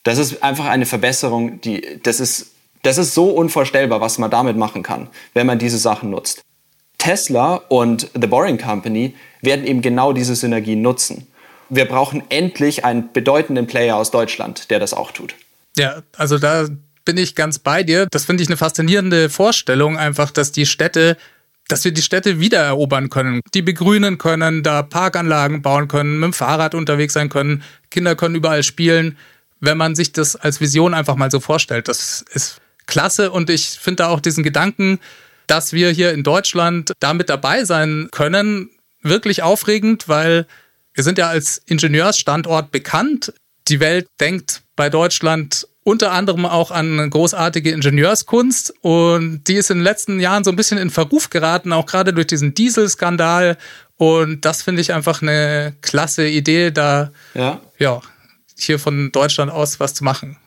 Das 0.03 0.17
ist 0.17 0.43
einfach 0.43 0.65
eine 0.65 0.85
Verbesserung, 0.85 1.61
die, 1.61 1.99
das 2.03 2.19
ist, 2.19 2.51
das 2.83 2.97
ist 2.97 3.13
so 3.13 3.29
unvorstellbar, 3.29 4.01
was 4.01 4.17
man 4.17 4.29
damit 4.29 4.57
machen 4.57 4.83
kann, 4.83 5.07
wenn 5.33 5.47
man 5.47 5.57
diese 5.57 5.77
Sachen 5.77 6.11
nutzt. 6.11 6.41
Tesla 6.97 7.55
und 7.69 8.09
The 8.13 8.27
Boring 8.27 8.57
Company 8.57 9.15
werden 9.41 9.65
eben 9.65 9.81
genau 9.81 10.13
diese 10.13 10.35
Synergien 10.35 10.81
nutzen. 10.81 11.27
Wir 11.69 11.85
brauchen 11.85 12.23
endlich 12.29 12.85
einen 12.85 13.11
bedeutenden 13.11 13.67
Player 13.67 13.95
aus 13.95 14.11
Deutschland, 14.11 14.69
der 14.69 14.79
das 14.79 14.93
auch 14.93 15.11
tut. 15.11 15.35
Ja, 15.77 16.03
also 16.17 16.37
da 16.37 16.67
bin 17.05 17.17
ich 17.17 17.35
ganz 17.35 17.59
bei 17.59 17.83
dir. 17.83 18.07
Das 18.11 18.25
finde 18.25 18.43
ich 18.43 18.49
eine 18.49 18.57
faszinierende 18.57 19.29
Vorstellung, 19.29 19.97
einfach, 19.97 20.31
dass 20.31 20.51
die 20.51 20.65
Städte 20.65 21.17
dass 21.67 21.83
wir 21.83 21.91
die 21.91 22.01
Städte 22.01 22.39
wiedererobern 22.39 23.09
können, 23.09 23.41
die 23.53 23.61
begrünen 23.61 24.17
können, 24.17 24.61
da 24.63 24.83
Parkanlagen 24.83 25.61
bauen 25.61 25.87
können, 25.87 26.19
mit 26.19 26.27
dem 26.27 26.33
Fahrrad 26.33 26.75
unterwegs 26.75 27.13
sein 27.13 27.29
können, 27.29 27.63
Kinder 27.89 28.15
können 28.15 28.35
überall 28.35 28.63
spielen. 28.63 29.17
Wenn 29.59 29.77
man 29.77 29.95
sich 29.95 30.11
das 30.11 30.35
als 30.35 30.61
Vision 30.61 30.93
einfach 30.93 31.15
mal 31.15 31.31
so 31.31 31.39
vorstellt, 31.39 31.87
das 31.87 32.23
ist 32.33 32.61
klasse 32.85 33.31
und 33.31 33.49
ich 33.49 33.79
finde 33.79 34.03
da 34.03 34.09
auch 34.09 34.19
diesen 34.19 34.43
Gedanken, 34.43 34.99
dass 35.47 35.73
wir 35.73 35.89
hier 35.89 36.11
in 36.11 36.23
Deutschland 36.23 36.91
damit 36.99 37.29
dabei 37.29 37.65
sein 37.65 38.09
können, 38.11 38.69
wirklich 39.01 39.41
aufregend, 39.41 40.07
weil 40.07 40.45
wir 40.93 41.03
sind 41.03 41.17
ja 41.17 41.27
als 41.27 41.61
Ingenieursstandort 41.65 42.71
bekannt. 42.71 43.33
Die 43.67 43.79
Welt 43.79 44.07
denkt 44.19 44.61
bei 44.75 44.89
Deutschland 44.89 45.67
unter 45.85 46.11
anderem 46.11 46.47
auch 46.47 46.71
an 46.71 47.09
großartige 47.11 47.69
Ingenieurskunst 47.69 48.73
und 48.81 49.43
die 49.47 49.53
ist 49.53 49.69
in 49.69 49.77
den 49.77 49.83
letzten 49.83 50.19
Jahren 50.19 50.43
so 50.43 50.49
ein 50.49 50.55
bisschen 50.55 50.79
in 50.79 50.89
Verruf 50.89 51.29
geraten, 51.29 51.71
auch 51.71 51.85
gerade 51.85 52.11
durch 52.11 52.25
diesen 52.25 52.55
Dieselskandal 52.55 53.55
und 53.95 54.45
das 54.45 54.63
finde 54.63 54.81
ich 54.81 54.93
einfach 54.93 55.21
eine 55.21 55.75
klasse 55.81 56.27
Idee, 56.27 56.71
da 56.71 57.11
ja. 57.35 57.61
ja 57.77 58.01
hier 58.57 58.79
von 58.79 59.11
Deutschland 59.11 59.51
aus 59.51 59.79
was 59.79 59.93
zu 59.93 60.03
machen. 60.03 60.37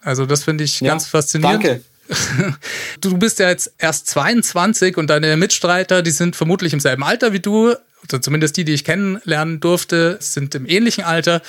Also 0.00 0.24
das 0.24 0.44
finde 0.44 0.64
ich 0.64 0.80
ja, 0.80 0.88
ganz 0.88 1.06
faszinierend. 1.06 1.64
Danke. 1.64 1.84
Du 3.02 3.18
bist 3.18 3.38
ja 3.38 3.50
jetzt 3.50 3.74
erst 3.76 4.06
22 4.06 4.96
und 4.96 5.10
deine 5.10 5.36
Mitstreiter, 5.36 6.00
die 6.00 6.10
sind 6.10 6.34
vermutlich 6.34 6.72
im 6.72 6.80
selben 6.80 7.04
Alter 7.04 7.34
wie 7.34 7.40
du, 7.40 7.74
oder 8.04 8.22
zumindest 8.22 8.56
die, 8.56 8.64
die 8.64 8.72
ich 8.72 8.84
kennenlernen 8.84 9.60
durfte, 9.60 10.16
sind 10.18 10.54
im 10.54 10.64
ähnlichen 10.64 11.04
Alter. 11.04 11.42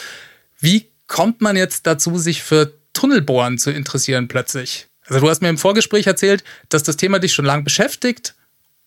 Wie 0.60 0.90
kommt 1.08 1.40
man 1.40 1.56
jetzt 1.56 1.88
dazu, 1.88 2.18
sich 2.18 2.44
für 2.44 2.74
Tunnelbohren 3.00 3.58
zu 3.58 3.72
interessieren 3.72 4.28
plötzlich? 4.28 4.88
Also 5.08 5.22
du 5.22 5.30
hast 5.30 5.42
mir 5.42 5.48
im 5.48 5.58
Vorgespräch 5.58 6.06
erzählt, 6.06 6.44
dass 6.68 6.84
das 6.84 6.98
Thema 6.98 7.20
dich 7.20 7.32
schon 7.32 7.46
lange 7.46 7.64
beschäftigt 7.64 8.36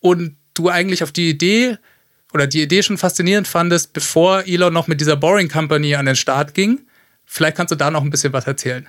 und 0.01 0.35
du 0.53 0.69
eigentlich 0.69 1.01
auf 1.01 1.11
die 1.11 1.29
Idee 1.29 1.79
oder 2.31 2.45
die 2.45 2.61
Idee 2.61 2.83
schon 2.83 2.99
faszinierend 2.99 3.47
fandest, 3.47 3.91
bevor 3.91 4.43
Elon 4.45 4.71
noch 4.71 4.87
mit 4.87 5.01
dieser 5.01 5.15
Boring 5.15 5.49
Company 5.49 5.95
an 5.95 6.05
den 6.05 6.15
Start 6.15 6.53
ging. 6.53 6.81
Vielleicht 7.25 7.57
kannst 7.57 7.71
du 7.71 7.75
da 7.75 7.89
noch 7.89 8.03
ein 8.03 8.11
bisschen 8.11 8.33
was 8.33 8.45
erzählen. 8.45 8.87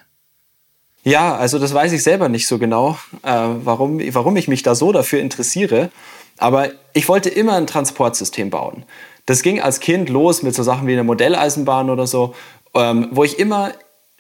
Ja, 1.05 1.37
also 1.37 1.59
das 1.59 1.73
weiß 1.73 1.93
ich 1.93 2.03
selber 2.03 2.29
nicht 2.29 2.47
so 2.47 2.59
genau, 2.59 2.99
äh, 3.23 3.31
warum, 3.33 4.01
warum 4.15 4.37
ich 4.37 4.47
mich 4.47 4.63
da 4.63 4.75
so 4.75 4.93
dafür 4.93 5.21
interessiere. 5.21 5.91
Aber 6.37 6.69
ich 6.93 7.09
wollte 7.09 7.31
immer 7.31 7.55
ein 7.55 7.67
Transportsystem 7.67 8.51
bauen. 8.51 8.85
Das 9.25 9.43
ging 9.43 9.59
als 9.63 9.81
Kind 9.81 10.11
los 10.11 10.43
mit 10.43 10.55
so 10.55 10.63
Sachen 10.63 10.87
wie 10.87 10.93
einer 10.93 11.05
Modelleisenbahn 11.05 11.89
oder 11.89 12.07
so, 12.07 12.35
ähm, 12.75 13.09
wo 13.11 13.25
ich 13.25 13.39
immer 13.39 13.73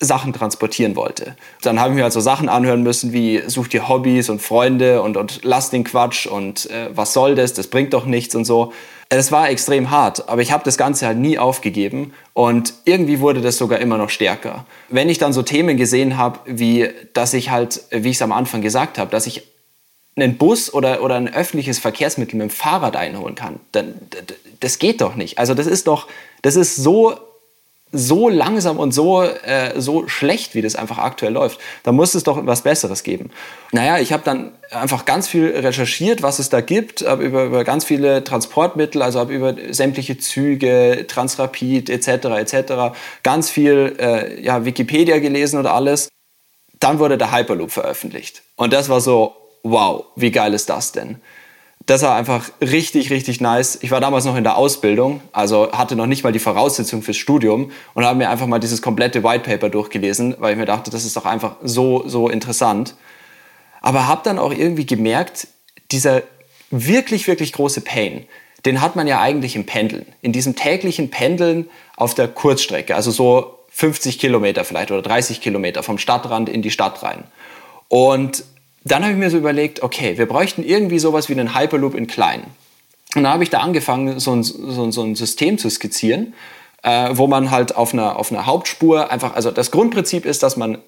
Sachen 0.04 0.32
transportieren 0.32 0.96
wollte. 0.96 1.36
Dann 1.62 1.80
habe 1.80 1.90
ich 1.90 1.96
mir 1.96 2.04
also 2.04 2.20
Sachen 2.20 2.48
anhören 2.48 2.82
müssen 2.82 3.12
wie 3.12 3.42
such 3.46 3.68
dir 3.68 3.88
Hobbys 3.88 4.28
und 4.28 4.40
Freunde 4.40 5.02
und, 5.02 5.16
und 5.16 5.40
lass 5.42 5.70
den 5.70 5.84
Quatsch 5.84 6.26
und 6.26 6.70
äh, 6.70 6.90
was 6.94 7.12
soll 7.12 7.34
das, 7.34 7.54
das 7.54 7.68
bringt 7.68 7.92
doch 7.92 8.06
nichts 8.06 8.34
und 8.34 8.44
so. 8.44 8.72
Es 9.08 9.30
war 9.30 9.48
extrem 9.50 9.90
hart, 9.90 10.28
aber 10.28 10.42
ich 10.42 10.50
habe 10.50 10.64
das 10.64 10.78
Ganze 10.78 11.06
halt 11.06 11.18
nie 11.18 11.38
aufgegeben 11.38 12.14
und 12.32 12.74
irgendwie 12.84 13.20
wurde 13.20 13.40
das 13.40 13.58
sogar 13.58 13.78
immer 13.78 13.98
noch 13.98 14.10
stärker. 14.10 14.64
Wenn 14.88 15.08
ich 15.08 15.18
dann 15.18 15.32
so 15.32 15.42
Themen 15.42 15.76
gesehen 15.76 16.16
habe, 16.16 16.40
wie 16.46 16.88
dass 17.12 17.34
ich 17.34 17.50
halt, 17.50 17.82
wie 17.90 18.10
ich 18.10 18.16
es 18.16 18.22
am 18.22 18.32
Anfang 18.32 18.62
gesagt 18.62 18.98
habe, 18.98 19.10
dass 19.10 19.26
ich 19.26 19.42
einen 20.16 20.36
Bus 20.36 20.72
oder, 20.72 21.02
oder 21.02 21.16
ein 21.16 21.32
öffentliches 21.32 21.78
Verkehrsmittel 21.78 22.36
mit 22.36 22.50
dem 22.50 22.54
Fahrrad 22.54 22.96
einholen 22.96 23.34
kann, 23.34 23.60
dann 23.72 23.94
das 24.60 24.78
geht 24.78 25.00
doch 25.00 25.16
nicht. 25.16 25.38
Also 25.38 25.54
das 25.54 25.66
ist 25.66 25.86
doch, 25.86 26.08
das 26.42 26.56
ist 26.56 26.76
so 26.76 27.14
so 27.94 28.28
langsam 28.28 28.78
und 28.78 28.92
so, 28.92 29.22
äh, 29.22 29.80
so 29.80 30.08
schlecht, 30.08 30.54
wie 30.54 30.62
das 30.62 30.74
einfach 30.74 30.98
aktuell 30.98 31.32
läuft. 31.32 31.60
Da 31.84 31.92
muss 31.92 32.14
es 32.14 32.24
doch 32.24 32.44
was 32.44 32.62
Besseres 32.62 33.04
geben. 33.04 33.30
Naja, 33.72 33.98
ich 33.98 34.12
habe 34.12 34.24
dann 34.24 34.52
einfach 34.70 35.04
ganz 35.04 35.28
viel 35.28 35.46
recherchiert, 35.46 36.22
was 36.22 36.40
es 36.40 36.48
da 36.48 36.60
gibt, 36.60 37.06
habe 37.06 37.22
über, 37.22 37.44
über 37.44 37.62
ganz 37.64 37.84
viele 37.84 38.24
Transportmittel, 38.24 39.00
also 39.00 39.20
habe 39.20 39.32
über 39.32 39.54
sämtliche 39.70 40.18
Züge, 40.18 41.06
Transrapid 41.08 41.88
etc. 41.88 42.08
etc. 42.08 42.96
ganz 43.22 43.48
viel 43.48 43.96
äh, 43.98 44.42
ja, 44.42 44.64
Wikipedia 44.64 45.18
gelesen 45.20 45.58
und 45.58 45.66
alles. 45.66 46.08
Dann 46.80 46.98
wurde 46.98 47.16
der 47.16 47.32
Hyperloop 47.32 47.70
veröffentlicht. 47.70 48.42
Und 48.56 48.72
das 48.72 48.88
war 48.88 49.00
so, 49.00 49.36
wow, 49.62 50.04
wie 50.16 50.32
geil 50.32 50.52
ist 50.52 50.68
das 50.68 50.92
denn? 50.92 51.20
Das 51.86 52.02
war 52.02 52.16
einfach 52.16 52.50
richtig, 52.60 53.10
richtig 53.10 53.40
nice. 53.40 53.78
Ich 53.82 53.90
war 53.90 54.00
damals 54.00 54.24
noch 54.24 54.36
in 54.36 54.44
der 54.44 54.56
Ausbildung, 54.56 55.20
also 55.32 55.70
hatte 55.72 55.96
noch 55.96 56.06
nicht 56.06 56.24
mal 56.24 56.32
die 56.32 56.38
Voraussetzung 56.38 57.02
fürs 57.02 57.18
Studium 57.18 57.72
und 57.92 58.04
habe 58.04 58.16
mir 58.16 58.30
einfach 58.30 58.46
mal 58.46 58.58
dieses 58.58 58.80
komplette 58.80 59.22
White 59.22 59.48
Paper 59.48 59.68
durchgelesen, 59.68 60.36
weil 60.38 60.52
ich 60.52 60.58
mir 60.58 60.64
dachte, 60.64 60.90
das 60.90 61.04
ist 61.04 61.16
doch 61.16 61.26
einfach 61.26 61.56
so, 61.62 62.04
so 62.06 62.28
interessant. 62.28 62.94
Aber 63.82 64.06
habe 64.06 64.22
dann 64.24 64.38
auch 64.38 64.52
irgendwie 64.52 64.86
gemerkt, 64.86 65.46
dieser 65.92 66.22
wirklich, 66.70 67.26
wirklich 67.26 67.52
große 67.52 67.82
Pain, 67.82 68.26
den 68.64 68.80
hat 68.80 68.96
man 68.96 69.06
ja 69.06 69.20
eigentlich 69.20 69.54
im 69.54 69.66
Pendeln. 69.66 70.06
In 70.22 70.32
diesem 70.32 70.56
täglichen 70.56 71.10
Pendeln 71.10 71.68
auf 71.96 72.14
der 72.14 72.28
Kurzstrecke, 72.28 72.94
also 72.94 73.10
so 73.10 73.58
50 73.72 74.18
Kilometer 74.18 74.64
vielleicht 74.64 74.90
oder 74.90 75.02
30 75.02 75.42
Kilometer 75.42 75.82
vom 75.82 75.98
Stadtrand 75.98 76.48
in 76.48 76.62
die 76.62 76.70
Stadt 76.70 77.02
rein. 77.02 77.24
Und 77.88 78.44
dann 78.84 79.02
habe 79.02 79.12
ich 79.12 79.18
mir 79.18 79.30
so 79.30 79.38
überlegt, 79.38 79.82
okay, 79.82 80.18
wir 80.18 80.26
bräuchten 80.26 80.62
irgendwie 80.62 80.98
sowas 80.98 81.28
wie 81.28 81.32
einen 81.32 81.58
Hyperloop 81.58 81.94
in 81.94 82.06
klein. 82.06 82.42
Und 83.14 83.22
dann 83.22 83.32
habe 83.32 83.42
ich 83.42 83.50
da 83.50 83.60
angefangen, 83.60 84.20
so 84.20 84.32
ein, 84.32 84.42
so, 84.42 84.90
so 84.90 85.02
ein 85.02 85.14
System 85.14 85.56
zu 85.58 85.70
skizzieren, 85.70 86.34
äh, 86.82 87.10
wo 87.12 87.26
man 87.26 87.50
halt 87.50 87.76
auf 87.76 87.92
einer, 87.92 88.16
auf 88.16 88.30
einer 88.30 88.46
Hauptspur 88.46 89.10
einfach, 89.10 89.34
also 89.34 89.50
das 89.50 89.70
Grundprinzip 89.70 90.26
ist, 90.26 90.42
dass 90.42 90.56
man 90.56 90.78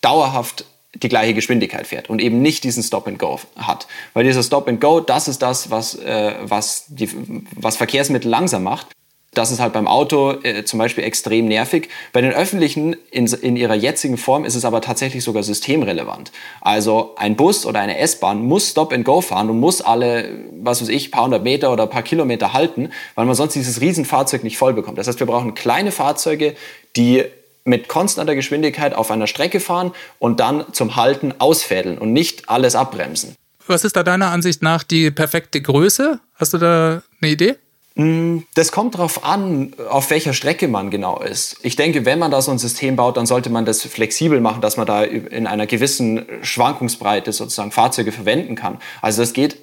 dauerhaft 0.00 0.64
die 0.94 1.08
gleiche 1.08 1.34
Geschwindigkeit 1.34 1.86
fährt 1.86 2.10
und 2.10 2.20
eben 2.20 2.40
nicht 2.40 2.64
diesen 2.64 2.82
Stop 2.82 3.06
and 3.06 3.18
Go 3.18 3.38
hat. 3.56 3.86
Weil 4.14 4.24
dieser 4.24 4.42
Stop 4.42 4.68
and 4.68 4.80
Go, 4.80 5.00
das 5.00 5.28
ist 5.28 5.42
das, 5.42 5.70
was, 5.70 5.94
äh, 5.96 6.34
was, 6.42 6.86
die, 6.88 7.10
was 7.54 7.76
Verkehrsmittel 7.76 8.30
langsam 8.30 8.62
macht. 8.62 8.88
Das 9.34 9.50
ist 9.50 9.60
halt 9.60 9.74
beim 9.74 9.86
Auto 9.86 10.32
äh, 10.42 10.64
zum 10.64 10.78
Beispiel 10.78 11.04
extrem 11.04 11.46
nervig. 11.46 11.88
Bei 12.12 12.20
den 12.20 12.32
öffentlichen 12.32 12.96
in, 13.10 13.26
in 13.26 13.56
ihrer 13.56 13.74
jetzigen 13.74 14.16
Form 14.16 14.44
ist 14.44 14.54
es 14.54 14.64
aber 14.64 14.80
tatsächlich 14.80 15.22
sogar 15.22 15.42
systemrelevant. 15.42 16.32
Also 16.60 17.14
ein 17.16 17.36
Bus 17.36 17.66
oder 17.66 17.80
eine 17.80 17.98
S-Bahn 17.98 18.42
muss 18.42 18.70
Stop 18.70 18.92
and 18.92 19.04
Go 19.04 19.20
fahren 19.20 19.50
und 19.50 19.60
muss 19.60 19.82
alle, 19.82 20.30
was 20.62 20.80
weiß 20.80 20.88
ich, 20.88 21.12
paar 21.12 21.24
hundert 21.24 21.44
Meter 21.44 21.72
oder 21.72 21.86
paar 21.86 22.02
Kilometer 22.02 22.54
halten, 22.54 22.90
weil 23.14 23.26
man 23.26 23.34
sonst 23.34 23.54
dieses 23.54 23.80
Riesenfahrzeug 23.80 24.44
nicht 24.44 24.56
voll 24.56 24.72
bekommt. 24.72 24.98
Das 24.98 25.06
heißt, 25.06 25.20
wir 25.20 25.26
brauchen 25.26 25.54
kleine 25.54 25.92
Fahrzeuge, 25.92 26.56
die 26.96 27.24
mit 27.64 27.86
konstanter 27.88 28.34
Geschwindigkeit 28.34 28.94
auf 28.94 29.10
einer 29.10 29.26
Strecke 29.26 29.60
fahren 29.60 29.92
und 30.18 30.40
dann 30.40 30.64
zum 30.72 30.96
Halten 30.96 31.34
ausfädeln 31.38 31.98
und 31.98 32.12
nicht 32.12 32.48
alles 32.48 32.74
abbremsen. 32.74 33.36
Was 33.66 33.84
ist 33.84 33.96
da 33.96 34.02
deiner 34.02 34.30
Ansicht 34.30 34.62
nach 34.62 34.82
die 34.82 35.10
perfekte 35.10 35.60
Größe? 35.60 36.18
Hast 36.34 36.54
du 36.54 36.58
da 36.58 37.02
eine 37.20 37.30
Idee? 37.30 37.56
Mm, 37.98 38.44
das 38.54 38.70
kommt 38.70 38.94
darauf 38.94 39.24
an, 39.24 39.74
auf 39.90 40.10
welcher 40.10 40.32
Strecke 40.32 40.68
man 40.68 40.88
genau 40.88 41.18
ist. 41.18 41.56
Ich 41.62 41.74
denke, 41.74 42.04
wenn 42.04 42.20
man 42.20 42.30
da 42.30 42.40
so 42.40 42.52
ein 42.52 42.58
System 42.58 42.94
baut, 42.94 43.16
dann 43.16 43.26
sollte 43.26 43.50
man 43.50 43.64
das 43.64 43.82
flexibel 43.82 44.40
machen, 44.40 44.60
dass 44.60 44.76
man 44.76 44.86
da 44.86 45.02
in 45.02 45.48
einer 45.48 45.66
gewissen 45.66 46.24
Schwankungsbreite 46.42 47.32
sozusagen 47.32 47.72
Fahrzeuge 47.72 48.12
verwenden 48.12 48.54
kann. 48.54 48.78
Also 49.02 49.20
das 49.22 49.32
geht 49.32 49.56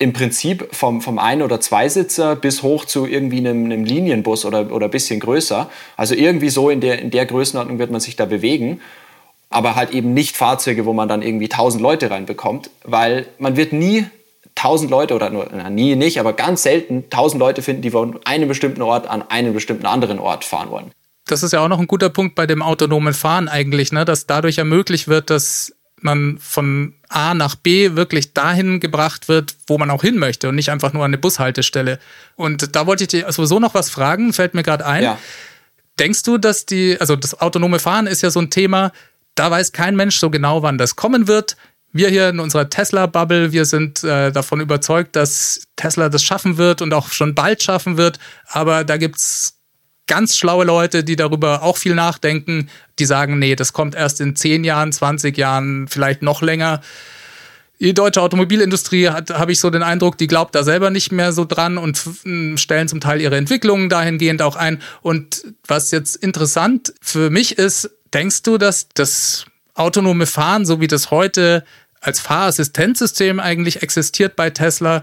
im 0.00 0.12
Prinzip 0.12 0.68
vom, 0.74 1.00
vom 1.00 1.20
Ein- 1.20 1.42
oder 1.42 1.60
Zweisitzer 1.60 2.34
bis 2.34 2.64
hoch 2.64 2.86
zu 2.86 3.06
irgendwie 3.06 3.38
einem, 3.38 3.66
einem 3.66 3.84
Linienbus 3.84 4.44
oder, 4.44 4.72
oder 4.72 4.86
ein 4.88 4.90
bisschen 4.90 5.20
größer. 5.20 5.70
Also 5.96 6.16
irgendwie 6.16 6.50
so 6.50 6.70
in 6.70 6.80
der, 6.80 6.98
in 6.98 7.12
der 7.12 7.24
Größenordnung 7.24 7.78
wird 7.78 7.92
man 7.92 8.00
sich 8.00 8.16
da 8.16 8.26
bewegen. 8.26 8.80
Aber 9.48 9.76
halt 9.76 9.90
eben 9.92 10.12
nicht 10.12 10.36
Fahrzeuge, 10.36 10.86
wo 10.86 10.92
man 10.92 11.08
dann 11.08 11.22
irgendwie 11.22 11.48
1000 11.48 11.80
Leute 11.80 12.10
reinbekommt, 12.10 12.68
weil 12.82 13.26
man 13.38 13.56
wird 13.56 13.72
nie 13.72 14.06
tausend 14.56 14.90
Leute 14.90 15.14
oder 15.14 15.30
nur, 15.30 15.48
na, 15.54 15.70
nie 15.70 15.94
nicht, 15.94 16.18
aber 16.18 16.32
ganz 16.32 16.64
selten 16.64 17.08
tausend 17.10 17.38
Leute 17.38 17.62
finden, 17.62 17.82
die 17.82 17.92
von 17.92 18.18
einem 18.24 18.48
bestimmten 18.48 18.82
Ort 18.82 19.06
an 19.06 19.22
einen 19.28 19.54
bestimmten 19.54 19.86
anderen 19.86 20.18
Ort 20.18 20.44
fahren 20.44 20.70
wollen. 20.70 20.90
Das 21.26 21.44
ist 21.44 21.52
ja 21.52 21.60
auch 21.60 21.68
noch 21.68 21.78
ein 21.78 21.86
guter 21.86 22.08
Punkt 22.08 22.34
bei 22.34 22.46
dem 22.46 22.62
autonomen 22.62 23.14
Fahren 23.14 23.48
eigentlich, 23.48 23.92
ne? 23.92 24.04
dass 24.04 24.26
dadurch 24.26 24.58
ermöglicht 24.58 25.06
wird, 25.06 25.30
dass 25.30 25.72
man 26.00 26.38
von 26.38 26.94
A 27.08 27.34
nach 27.34 27.54
B 27.54 27.96
wirklich 27.96 28.32
dahin 28.32 28.80
gebracht 28.80 29.28
wird, 29.28 29.54
wo 29.66 29.78
man 29.78 29.90
auch 29.90 30.02
hin 30.02 30.18
möchte 30.18 30.48
und 30.48 30.54
nicht 30.54 30.70
einfach 30.70 30.92
nur 30.92 31.04
an 31.04 31.10
eine 31.10 31.18
Bushaltestelle. 31.18 31.98
Und 32.36 32.74
da 32.76 32.86
wollte 32.86 33.04
ich 33.04 33.08
dir 33.08 33.30
sowieso 33.32 33.60
noch 33.60 33.74
was 33.74 33.90
fragen, 33.90 34.32
fällt 34.32 34.54
mir 34.54 34.62
gerade 34.62 34.86
ein. 34.86 35.02
Ja. 35.02 35.18
Denkst 35.98 36.22
du, 36.22 36.38
dass 36.38 36.66
die, 36.66 36.96
also 37.00 37.16
das 37.16 37.40
autonome 37.40 37.78
Fahren 37.78 38.06
ist 38.06 38.22
ja 38.22 38.30
so 38.30 38.40
ein 38.40 38.50
Thema, 38.50 38.92
da 39.34 39.50
weiß 39.50 39.72
kein 39.72 39.96
Mensch 39.96 40.18
so 40.18 40.30
genau, 40.30 40.62
wann 40.62 40.78
das 40.78 40.96
kommen 40.96 41.28
wird 41.28 41.56
wir 41.96 42.08
hier 42.08 42.28
in 42.28 42.40
unserer 42.40 42.68
Tesla-Bubble, 42.68 43.52
wir 43.52 43.64
sind 43.64 44.04
äh, 44.04 44.32
davon 44.32 44.60
überzeugt, 44.60 45.16
dass 45.16 45.66
Tesla 45.76 46.08
das 46.08 46.22
schaffen 46.22 46.56
wird 46.58 46.82
und 46.82 46.92
auch 46.94 47.10
schon 47.10 47.34
bald 47.34 47.62
schaffen 47.62 47.96
wird. 47.96 48.18
Aber 48.48 48.84
da 48.84 48.96
gibt 48.96 49.16
es 49.16 49.56
ganz 50.06 50.36
schlaue 50.36 50.64
Leute, 50.64 51.04
die 51.04 51.16
darüber 51.16 51.62
auch 51.62 51.76
viel 51.76 51.94
nachdenken, 51.94 52.68
die 52.98 53.04
sagen, 53.04 53.38
nee, 53.38 53.56
das 53.56 53.72
kommt 53.72 53.94
erst 53.94 54.20
in 54.20 54.36
10 54.36 54.64
Jahren, 54.64 54.92
20 54.92 55.36
Jahren, 55.36 55.88
vielleicht 55.88 56.22
noch 56.22 56.42
länger. 56.42 56.80
Die 57.78 57.92
deutsche 57.92 58.22
Automobilindustrie 58.22 59.10
hat, 59.10 59.30
habe 59.30 59.52
ich 59.52 59.60
so 59.60 59.68
den 59.68 59.82
Eindruck, 59.82 60.16
die 60.16 60.28
glaubt 60.28 60.54
da 60.54 60.64
selber 60.64 60.90
nicht 60.90 61.12
mehr 61.12 61.32
so 61.32 61.44
dran 61.44 61.76
und 61.76 62.02
stellen 62.54 62.88
zum 62.88 63.00
Teil 63.00 63.20
ihre 63.20 63.36
Entwicklungen 63.36 63.90
dahingehend 63.90 64.40
auch 64.40 64.56
ein. 64.56 64.80
Und 65.02 65.44
was 65.66 65.90
jetzt 65.90 66.16
interessant 66.16 66.94
für 67.02 67.28
mich 67.28 67.58
ist, 67.58 67.90
denkst 68.14 68.42
du, 68.44 68.56
dass 68.56 68.88
das 68.94 69.44
autonome 69.74 70.24
Fahren, 70.24 70.64
so 70.64 70.80
wie 70.80 70.86
das 70.86 71.10
heute 71.10 71.64
als 72.00 72.20
Fahrassistenzsystem 72.20 73.40
eigentlich 73.40 73.82
existiert 73.82 74.36
bei 74.36 74.50
Tesla, 74.50 75.02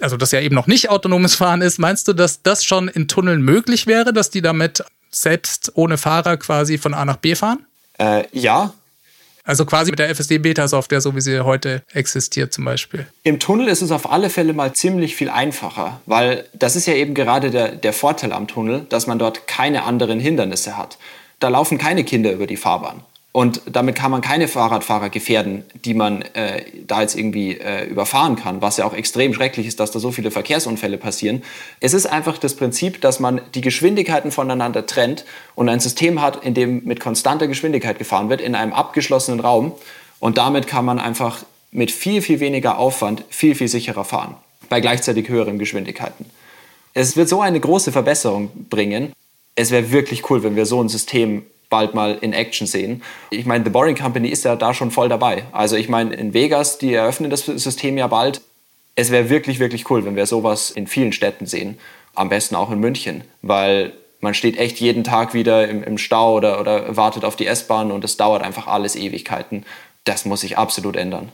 also 0.00 0.16
das 0.16 0.32
ja 0.32 0.40
eben 0.40 0.54
noch 0.54 0.66
nicht 0.66 0.90
autonomes 0.90 1.34
Fahren 1.34 1.62
ist, 1.62 1.78
meinst 1.78 2.08
du, 2.08 2.12
dass 2.12 2.42
das 2.42 2.64
schon 2.64 2.88
in 2.88 3.08
Tunneln 3.08 3.42
möglich 3.42 3.86
wäre, 3.86 4.12
dass 4.12 4.30
die 4.30 4.42
damit 4.42 4.84
selbst 5.10 5.72
ohne 5.74 5.98
Fahrer 5.98 6.36
quasi 6.36 6.78
von 6.78 6.94
A 6.94 7.04
nach 7.04 7.16
B 7.16 7.34
fahren? 7.34 7.64
Äh, 7.98 8.24
ja. 8.32 8.72
Also 9.46 9.66
quasi 9.66 9.90
mit 9.90 9.98
der 9.98 10.08
FSD-Beta-Software, 10.08 11.02
so 11.02 11.14
wie 11.14 11.20
sie 11.20 11.44
heute 11.44 11.82
existiert 11.92 12.54
zum 12.54 12.64
Beispiel. 12.64 13.06
Im 13.24 13.38
Tunnel 13.38 13.68
ist 13.68 13.82
es 13.82 13.90
auf 13.90 14.10
alle 14.10 14.30
Fälle 14.30 14.54
mal 14.54 14.72
ziemlich 14.72 15.16
viel 15.16 15.28
einfacher, 15.28 16.00
weil 16.06 16.46
das 16.54 16.76
ist 16.76 16.86
ja 16.86 16.94
eben 16.94 17.12
gerade 17.12 17.50
der, 17.50 17.76
der 17.76 17.92
Vorteil 17.92 18.32
am 18.32 18.48
Tunnel, 18.48 18.86
dass 18.88 19.06
man 19.06 19.18
dort 19.18 19.46
keine 19.46 19.82
anderen 19.82 20.18
Hindernisse 20.18 20.78
hat. 20.78 20.96
Da 21.40 21.48
laufen 21.48 21.76
keine 21.76 22.04
Kinder 22.04 22.32
über 22.32 22.46
die 22.46 22.56
Fahrbahn. 22.56 23.02
Und 23.36 23.62
damit 23.66 23.96
kann 23.96 24.12
man 24.12 24.20
keine 24.20 24.46
Fahrradfahrer 24.46 25.10
gefährden, 25.10 25.64
die 25.84 25.94
man 25.94 26.22
äh, 26.22 26.62
da 26.86 27.00
jetzt 27.00 27.16
irgendwie 27.16 27.58
äh, 27.58 27.84
überfahren 27.84 28.36
kann, 28.36 28.62
was 28.62 28.76
ja 28.76 28.84
auch 28.84 28.94
extrem 28.94 29.34
schrecklich 29.34 29.66
ist, 29.66 29.80
dass 29.80 29.90
da 29.90 29.98
so 29.98 30.12
viele 30.12 30.30
Verkehrsunfälle 30.30 30.98
passieren. 30.98 31.42
Es 31.80 31.94
ist 31.94 32.06
einfach 32.06 32.38
das 32.38 32.54
Prinzip, 32.54 33.00
dass 33.00 33.18
man 33.18 33.40
die 33.56 33.60
Geschwindigkeiten 33.60 34.30
voneinander 34.30 34.86
trennt 34.86 35.24
und 35.56 35.68
ein 35.68 35.80
System 35.80 36.22
hat, 36.22 36.44
in 36.44 36.54
dem 36.54 36.84
mit 36.84 37.00
konstanter 37.00 37.48
Geschwindigkeit 37.48 37.98
gefahren 37.98 38.28
wird, 38.28 38.40
in 38.40 38.54
einem 38.54 38.72
abgeschlossenen 38.72 39.40
Raum. 39.40 39.72
Und 40.20 40.38
damit 40.38 40.68
kann 40.68 40.84
man 40.84 41.00
einfach 41.00 41.38
mit 41.72 41.90
viel, 41.90 42.22
viel 42.22 42.38
weniger 42.38 42.78
Aufwand 42.78 43.24
viel, 43.30 43.56
viel 43.56 43.66
sicherer 43.66 44.04
fahren, 44.04 44.36
bei 44.68 44.80
gleichzeitig 44.80 45.28
höheren 45.28 45.58
Geschwindigkeiten. 45.58 46.26
Es 46.92 47.16
wird 47.16 47.28
so 47.28 47.40
eine 47.40 47.58
große 47.58 47.90
Verbesserung 47.90 48.68
bringen, 48.70 49.12
es 49.56 49.72
wäre 49.72 49.90
wirklich 49.90 50.30
cool, 50.30 50.44
wenn 50.44 50.54
wir 50.54 50.66
so 50.66 50.80
ein 50.80 50.88
System 50.88 51.42
bald 51.74 51.92
mal 51.92 52.16
in 52.20 52.32
Action 52.32 52.68
sehen. 52.68 53.02
Ich 53.30 53.46
meine, 53.46 53.64
The 53.64 53.70
Boring 53.70 53.96
Company 53.96 54.28
ist 54.28 54.44
ja 54.44 54.54
da 54.54 54.72
schon 54.72 54.92
voll 54.92 55.08
dabei. 55.08 55.42
Also 55.50 55.74
ich 55.74 55.88
meine, 55.88 56.14
in 56.14 56.32
Vegas, 56.32 56.78
die 56.78 56.94
eröffnen 56.94 57.30
das 57.30 57.46
System 57.46 57.98
ja 57.98 58.06
bald. 58.06 58.42
Es 58.94 59.10
wäre 59.10 59.28
wirklich, 59.28 59.58
wirklich 59.58 59.90
cool, 59.90 60.04
wenn 60.04 60.14
wir 60.14 60.26
sowas 60.26 60.70
in 60.70 60.86
vielen 60.86 61.12
Städten 61.12 61.46
sehen. 61.46 61.76
Am 62.14 62.28
besten 62.28 62.54
auch 62.54 62.70
in 62.70 62.78
München, 62.78 63.24
weil 63.42 63.92
man 64.20 64.34
steht 64.34 64.56
echt 64.56 64.78
jeden 64.78 65.02
Tag 65.02 65.34
wieder 65.34 65.66
im, 65.66 65.82
im 65.82 65.98
Stau 65.98 66.36
oder, 66.36 66.60
oder 66.60 66.96
wartet 66.96 67.24
auf 67.24 67.34
die 67.34 67.48
S-Bahn 67.48 67.90
und 67.90 68.04
es 68.04 68.16
dauert 68.16 68.44
einfach 68.44 68.68
alles 68.68 68.94
Ewigkeiten. 68.94 69.66
Das 70.04 70.26
muss 70.26 70.42
sich 70.42 70.56
absolut 70.56 70.94
ändern. 70.94 71.32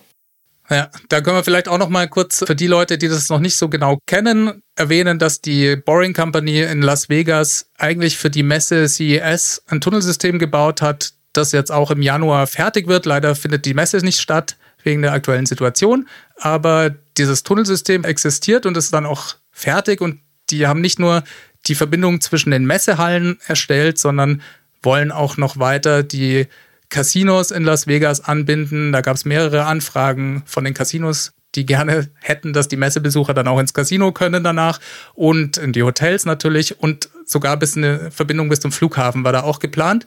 Ja, 0.70 0.88
da 1.08 1.20
können 1.20 1.36
wir 1.36 1.42
vielleicht 1.42 1.66
auch 1.66 1.78
noch 1.78 1.88
mal 1.88 2.08
kurz 2.08 2.44
für 2.46 2.54
die 2.54 2.68
Leute, 2.68 2.96
die 2.96 3.08
das 3.08 3.28
noch 3.28 3.40
nicht 3.40 3.56
so 3.56 3.68
genau 3.68 3.98
kennen, 4.06 4.62
erwähnen, 4.76 5.18
dass 5.18 5.40
die 5.40 5.74
Boring 5.74 6.14
Company 6.14 6.60
in 6.60 6.80
Las 6.80 7.08
Vegas 7.08 7.68
eigentlich 7.76 8.16
für 8.16 8.30
die 8.30 8.44
Messe 8.44 8.88
CES 8.88 9.64
ein 9.66 9.80
Tunnelsystem 9.80 10.38
gebaut 10.38 10.80
hat, 10.80 11.12
das 11.32 11.50
jetzt 11.50 11.72
auch 11.72 11.90
im 11.90 12.02
Januar 12.02 12.46
fertig 12.46 12.86
wird. 12.86 13.04
Leider 13.04 13.34
findet 13.34 13.66
die 13.66 13.74
Messe 13.74 13.98
nicht 13.98 14.20
statt 14.20 14.56
wegen 14.84 15.02
der 15.02 15.12
aktuellen 15.12 15.46
Situation, 15.46 16.08
aber 16.36 16.90
dieses 17.18 17.42
Tunnelsystem 17.42 18.04
existiert 18.04 18.64
und 18.64 18.76
ist 18.76 18.94
dann 18.94 19.06
auch 19.06 19.34
fertig 19.50 20.00
und 20.00 20.20
die 20.50 20.68
haben 20.68 20.80
nicht 20.80 21.00
nur 21.00 21.24
die 21.66 21.74
Verbindung 21.74 22.20
zwischen 22.20 22.52
den 22.52 22.64
Messehallen 22.64 23.38
erstellt, 23.46 23.98
sondern 23.98 24.40
wollen 24.82 25.10
auch 25.10 25.36
noch 25.36 25.58
weiter 25.58 26.04
die 26.04 26.46
Casinos 26.90 27.50
in 27.50 27.64
Las 27.64 27.86
Vegas 27.86 28.20
anbinden. 28.20 28.92
Da 28.92 29.00
gab 29.00 29.16
es 29.16 29.24
mehrere 29.24 29.64
Anfragen 29.64 30.42
von 30.44 30.64
den 30.64 30.74
Casinos, 30.74 31.32
die 31.54 31.64
gerne 31.64 32.10
hätten, 32.20 32.52
dass 32.52 32.68
die 32.68 32.76
Messebesucher 32.76 33.32
dann 33.32 33.48
auch 33.48 33.58
ins 33.58 33.72
Casino 33.72 34.12
können 34.12 34.44
danach 34.44 34.80
und 35.14 35.56
in 35.56 35.72
die 35.72 35.82
Hotels 35.82 36.26
natürlich 36.26 36.80
und 36.80 37.08
sogar 37.24 37.56
bis 37.56 37.76
eine 37.76 38.10
Verbindung 38.10 38.48
bis 38.48 38.60
zum 38.60 38.72
Flughafen 38.72 39.24
war 39.24 39.32
da 39.32 39.42
auch 39.42 39.60
geplant. 39.60 40.04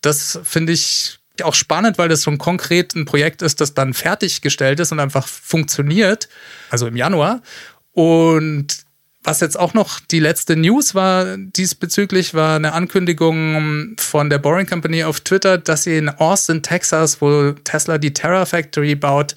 Das 0.00 0.38
finde 0.44 0.72
ich 0.72 1.18
auch 1.42 1.54
spannend, 1.54 1.98
weil 1.98 2.08
das 2.08 2.24
schon 2.24 2.38
konkret 2.38 2.94
ein 2.94 3.04
Projekt 3.04 3.42
ist, 3.42 3.60
das 3.60 3.74
dann 3.74 3.94
fertiggestellt 3.94 4.80
ist 4.80 4.92
und 4.92 5.00
einfach 5.00 5.26
funktioniert, 5.26 6.28
also 6.70 6.86
im 6.86 6.96
Januar. 6.96 7.42
Und 7.92 8.87
was 9.28 9.40
jetzt 9.40 9.60
auch 9.60 9.74
noch 9.74 10.00
die 10.00 10.20
letzte 10.20 10.56
News 10.56 10.94
war 10.94 11.36
diesbezüglich, 11.36 12.32
war 12.32 12.56
eine 12.56 12.72
Ankündigung 12.72 13.94
von 13.98 14.30
der 14.30 14.38
Boring 14.38 14.66
Company 14.66 15.04
auf 15.04 15.20
Twitter, 15.20 15.58
dass 15.58 15.82
sie 15.82 15.98
in 15.98 16.08
Austin, 16.08 16.62
Texas, 16.62 17.20
wo 17.20 17.52
Tesla 17.52 17.98
die 17.98 18.14
Terra 18.14 18.46
Factory 18.46 18.94
baut, 18.94 19.36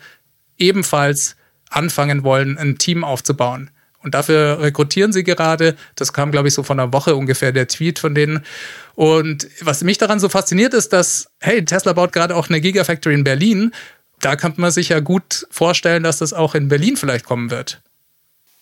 ebenfalls 0.57 1.36
anfangen 1.69 2.24
wollen, 2.24 2.57
ein 2.57 2.77
Team 2.77 3.03
aufzubauen. 3.03 3.69
Und 4.01 4.15
dafür 4.15 4.62
rekrutieren 4.62 5.12
sie 5.12 5.25
gerade. 5.25 5.75
Das 5.95 6.13
kam, 6.13 6.31
glaube 6.31 6.48
ich, 6.48 6.53
so 6.53 6.63
von 6.63 6.79
einer 6.79 6.93
Woche 6.93 7.17
ungefähr 7.17 7.51
der 7.51 7.67
Tweet 7.67 8.00
von 8.00 8.15
denen. 8.15 8.45
Und 8.95 9.50
was 9.60 9.83
mich 9.83 9.98
daran 9.98 10.21
so 10.21 10.29
fasziniert 10.29 10.74
ist, 10.74 10.93
dass, 10.93 11.31
hey, 11.41 11.65
Tesla 11.65 11.91
baut 11.91 12.13
gerade 12.13 12.38
auch 12.38 12.48
eine 12.48 12.62
Gigafactory 12.62 13.13
in 13.13 13.25
Berlin. 13.25 13.74
Da 14.21 14.38
kann 14.38 14.53
man 14.55 14.71
sich 14.71 14.88
ja 14.88 15.01
gut 15.01 15.45
vorstellen, 15.51 16.03
dass 16.03 16.19
das 16.19 16.31
auch 16.31 16.55
in 16.55 16.69
Berlin 16.69 16.95
vielleicht 16.95 17.25
kommen 17.25 17.51
wird. 17.51 17.81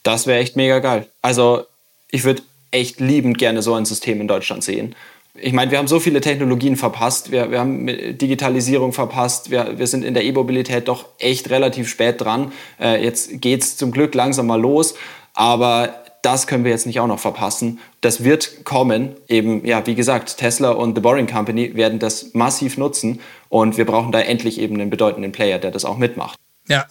Das 0.03 0.27
wäre 0.27 0.39
echt 0.39 0.55
mega 0.55 0.79
geil. 0.79 1.07
Also 1.21 1.65
ich 2.09 2.23
würde 2.23 2.41
echt 2.71 2.99
liebend 2.99 3.37
gerne 3.37 3.61
so 3.61 3.73
ein 3.73 3.85
System 3.85 4.21
in 4.21 4.27
Deutschland 4.27 4.63
sehen. 4.63 4.95
Ich 5.35 5.53
meine, 5.53 5.71
wir 5.71 5.77
haben 5.77 5.87
so 5.87 5.99
viele 5.99 6.21
Technologien 6.21 6.75
verpasst, 6.75 7.31
wir, 7.31 7.51
wir 7.51 7.59
haben 7.59 7.87
Digitalisierung 7.87 8.93
verpasst, 8.93 9.51
wir, 9.51 9.77
wir 9.77 9.87
sind 9.87 10.03
in 10.03 10.13
der 10.13 10.23
E-Mobilität 10.23 10.87
doch 10.87 11.05
echt 11.19 11.49
relativ 11.49 11.87
spät 11.87 12.19
dran. 12.19 12.51
Äh, 12.79 13.03
jetzt 13.03 13.41
geht 13.41 13.61
es 13.61 13.77
zum 13.77 13.91
Glück 13.91 14.15
langsam 14.15 14.47
mal 14.47 14.59
los, 14.59 14.95
aber 15.33 15.93
das 16.23 16.47
können 16.47 16.65
wir 16.65 16.71
jetzt 16.71 16.85
nicht 16.85 16.99
auch 16.99 17.07
noch 17.07 17.19
verpassen. 17.19 17.79
Das 18.01 18.23
wird 18.23 18.65
kommen. 18.65 19.15
Eben, 19.29 19.65
ja, 19.65 19.85
wie 19.85 19.95
gesagt, 19.95 20.37
Tesla 20.37 20.71
und 20.71 20.95
The 20.95 21.01
Boring 21.01 21.27
Company 21.27 21.75
werden 21.75 21.99
das 21.99 22.33
massiv 22.33 22.77
nutzen 22.77 23.21
und 23.47 23.77
wir 23.77 23.85
brauchen 23.85 24.11
da 24.11 24.19
endlich 24.19 24.59
eben 24.59 24.75
einen 24.75 24.89
bedeutenden 24.89 25.31
Player, 25.31 25.59
der 25.59 25.71
das 25.71 25.85
auch 25.85 25.97
mitmacht. 25.97 26.37
Ja, 26.67 26.85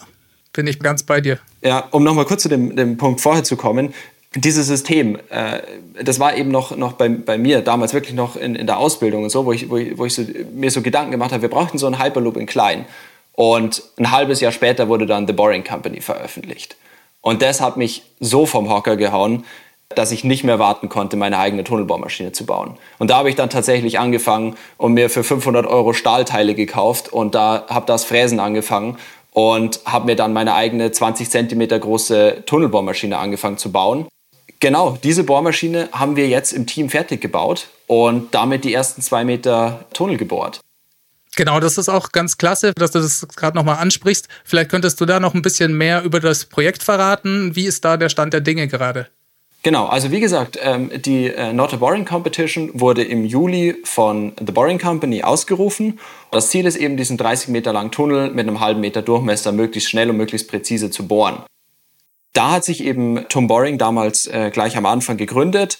bin 0.53 0.67
ich 0.67 0.79
ganz 0.79 1.03
bei 1.03 1.21
dir. 1.21 1.39
Ja, 1.61 1.87
um 1.91 2.03
nochmal 2.03 2.25
kurz 2.25 2.43
zu 2.43 2.49
dem, 2.49 2.75
dem 2.75 2.97
Punkt 2.97 3.21
vorher 3.21 3.43
zu 3.43 3.55
kommen. 3.55 3.93
Dieses 4.35 4.67
System, 4.67 5.17
äh, 5.29 5.61
das 6.03 6.19
war 6.19 6.35
eben 6.35 6.51
noch, 6.51 6.75
noch 6.75 6.93
bei, 6.93 7.09
bei 7.09 7.37
mir 7.37 7.61
damals 7.61 7.93
wirklich 7.93 8.13
noch 8.13 8.35
in, 8.35 8.55
in 8.55 8.67
der 8.67 8.77
Ausbildung 8.77 9.23
und 9.23 9.29
so, 9.31 9.45
wo 9.45 9.51
ich, 9.51 9.69
wo 9.69 9.77
ich, 9.77 9.97
wo 9.97 10.05
ich 10.05 10.13
so, 10.13 10.23
mir 10.53 10.69
so 10.69 10.81
Gedanken 10.81 11.11
gemacht 11.11 11.31
habe, 11.31 11.41
wir 11.41 11.49
brauchten 11.49 11.77
so 11.77 11.87
einen 11.87 12.01
Hyperloop 12.01 12.37
in 12.37 12.45
klein. 12.45 12.85
Und 13.33 13.83
ein 13.97 14.11
halbes 14.11 14.41
Jahr 14.41 14.51
später 14.51 14.87
wurde 14.87 15.05
dann 15.05 15.25
The 15.25 15.33
Boring 15.33 15.63
Company 15.63 16.01
veröffentlicht. 16.01 16.75
Und 17.21 17.41
das 17.41 17.61
hat 17.61 17.77
mich 17.77 18.03
so 18.19 18.45
vom 18.45 18.69
Hocker 18.69 18.97
gehauen, 18.97 19.45
dass 19.95 20.11
ich 20.11 20.23
nicht 20.23 20.43
mehr 20.43 20.59
warten 20.59 20.87
konnte, 20.87 21.17
meine 21.17 21.39
eigene 21.39 21.63
Tunnelbaumaschine 21.63 22.31
zu 22.31 22.45
bauen. 22.45 22.77
Und 22.99 23.09
da 23.09 23.17
habe 23.17 23.29
ich 23.29 23.35
dann 23.35 23.49
tatsächlich 23.49 23.97
angefangen 23.97 24.55
und 24.77 24.93
mir 24.93 25.09
für 25.09 25.23
500 25.23 25.65
Euro 25.65 25.93
Stahlteile 25.93 26.53
gekauft 26.53 27.11
und 27.11 27.33
da 27.33 27.65
habe 27.69 27.87
das 27.87 28.03
Fräsen 28.03 28.39
angefangen 28.39 28.97
und 29.39 29.79
habe 29.85 30.07
mir 30.07 30.17
dann 30.17 30.33
meine 30.33 30.53
eigene 30.53 30.91
20 30.91 31.29
cm 31.29 31.79
große 31.79 32.43
Tunnelbohrmaschine 32.45 33.17
angefangen 33.17 33.57
zu 33.57 33.71
bauen. 33.71 34.05
Genau, 34.59 34.97
diese 35.01 35.23
Bohrmaschine 35.23 35.87
haben 35.93 36.17
wir 36.17 36.27
jetzt 36.27 36.51
im 36.51 36.65
Team 36.65 36.89
fertig 36.89 37.21
gebaut 37.21 37.67
und 37.87 38.35
damit 38.35 38.65
die 38.65 38.73
ersten 38.73 39.01
zwei 39.01 39.23
Meter 39.23 39.85
Tunnel 39.93 40.17
gebohrt. 40.17 40.59
Genau, 41.37 41.61
das 41.61 41.77
ist 41.77 41.87
auch 41.87 42.11
ganz 42.11 42.37
klasse, 42.37 42.73
dass 42.75 42.91
du 42.91 42.99
das 42.99 43.25
gerade 43.37 43.55
nochmal 43.55 43.77
ansprichst. 43.77 44.27
Vielleicht 44.43 44.69
könntest 44.69 44.99
du 44.99 45.05
da 45.05 45.21
noch 45.21 45.33
ein 45.33 45.41
bisschen 45.41 45.73
mehr 45.77 46.03
über 46.03 46.19
das 46.19 46.43
Projekt 46.43 46.83
verraten. 46.83 47.55
Wie 47.55 47.65
ist 47.65 47.85
da 47.85 47.95
der 47.95 48.09
Stand 48.09 48.33
der 48.33 48.41
Dinge 48.41 48.67
gerade? 48.67 49.07
Genau, 49.61 49.87
also 49.87 50.11
wie 50.11 50.21
gesagt, 50.21 50.57
ähm, 50.61 50.89
die 51.03 51.27
äh, 51.27 51.51
Not 51.51 51.73
a 51.73 51.77
Boring 51.77 52.05
Competition 52.05 52.71
wurde 52.73 53.03
im 53.03 53.25
Juli 53.25 53.75
von 53.83 54.31
The 54.39 54.53
Boring 54.53 54.79
Company 54.79 55.21
ausgerufen. 55.21 55.99
Das 56.31 56.49
Ziel 56.49 56.65
ist 56.65 56.77
eben, 56.77 56.95
diesen 56.95 57.17
30 57.17 57.49
Meter 57.49 57.73
langen 57.73 57.91
Tunnel 57.91 58.29
mit 58.31 58.47
einem 58.47 58.61
halben 58.61 58.79
Meter 58.79 59.01
Durchmesser 59.01 59.51
möglichst 59.51 59.89
schnell 59.89 60.09
und 60.09 60.17
möglichst 60.17 60.47
präzise 60.47 60.91
zu 60.91 61.07
bohren. 61.07 61.43
Da 62.31 62.51
hat 62.51 62.63
sich 62.63 62.83
eben 62.83 63.25
Tom 63.27 63.47
Boring 63.47 63.77
damals 63.77 64.27
äh, 64.27 64.49
gleich 64.49 64.77
am 64.77 64.85
Anfang 64.85 65.17
gegründet 65.17 65.79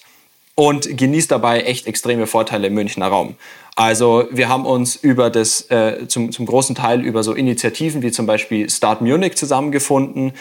und 0.56 0.98
genießt 0.98 1.30
dabei 1.30 1.62
echt 1.62 1.86
extreme 1.86 2.26
Vorteile 2.26 2.66
im 2.66 2.74
Münchner 2.74 3.06
Raum. 3.06 3.36
Also 3.76 4.26
wir 4.30 4.50
haben 4.50 4.66
uns 4.66 4.96
über 4.96 5.30
das, 5.30 5.70
äh, 5.70 6.06
zum, 6.06 6.32
zum 6.32 6.44
großen 6.44 6.74
Teil 6.74 7.00
über 7.00 7.22
so 7.22 7.32
Initiativen 7.32 8.02
wie 8.02 8.10
zum 8.10 8.26
Beispiel 8.26 8.68
Start 8.68 9.00
Munich 9.00 9.36
zusammengefunden 9.36 10.32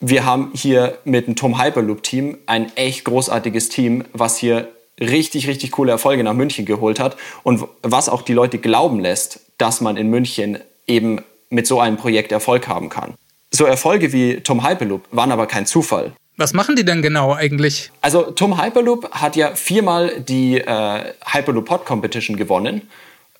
wir 0.00 0.24
haben 0.24 0.50
hier 0.54 0.98
mit 1.04 1.26
dem 1.26 1.36
Tom 1.36 1.60
Hyperloop 1.62 2.02
Team 2.02 2.38
ein 2.46 2.74
echt 2.76 3.04
großartiges 3.04 3.68
Team, 3.68 4.04
was 4.12 4.38
hier 4.38 4.68
richtig, 5.00 5.48
richtig 5.48 5.72
coole 5.72 5.92
Erfolge 5.92 6.24
nach 6.24 6.34
München 6.34 6.64
geholt 6.64 7.00
hat 7.00 7.16
und 7.42 7.64
was 7.82 8.08
auch 8.08 8.22
die 8.22 8.32
Leute 8.32 8.58
glauben 8.58 9.00
lässt, 9.00 9.40
dass 9.58 9.80
man 9.80 9.96
in 9.96 10.08
München 10.08 10.58
eben 10.86 11.22
mit 11.50 11.66
so 11.66 11.80
einem 11.80 11.96
Projekt 11.96 12.32
Erfolg 12.32 12.68
haben 12.68 12.88
kann. 12.88 13.14
So 13.50 13.64
Erfolge 13.64 14.12
wie 14.12 14.40
Tom 14.40 14.66
Hyperloop 14.66 15.04
waren 15.10 15.32
aber 15.32 15.46
kein 15.46 15.66
Zufall. 15.66 16.12
Was 16.36 16.52
machen 16.52 16.76
die 16.76 16.84
denn 16.84 17.02
genau 17.02 17.34
eigentlich? 17.34 17.90
Also 18.00 18.30
Tom 18.30 18.62
Hyperloop 18.62 19.10
hat 19.10 19.34
ja 19.34 19.56
viermal 19.56 20.20
die 20.20 20.58
äh, 20.58 21.12
Hyperloop 21.32 21.64
Pod 21.64 21.84
Competition 21.84 22.36
gewonnen 22.36 22.88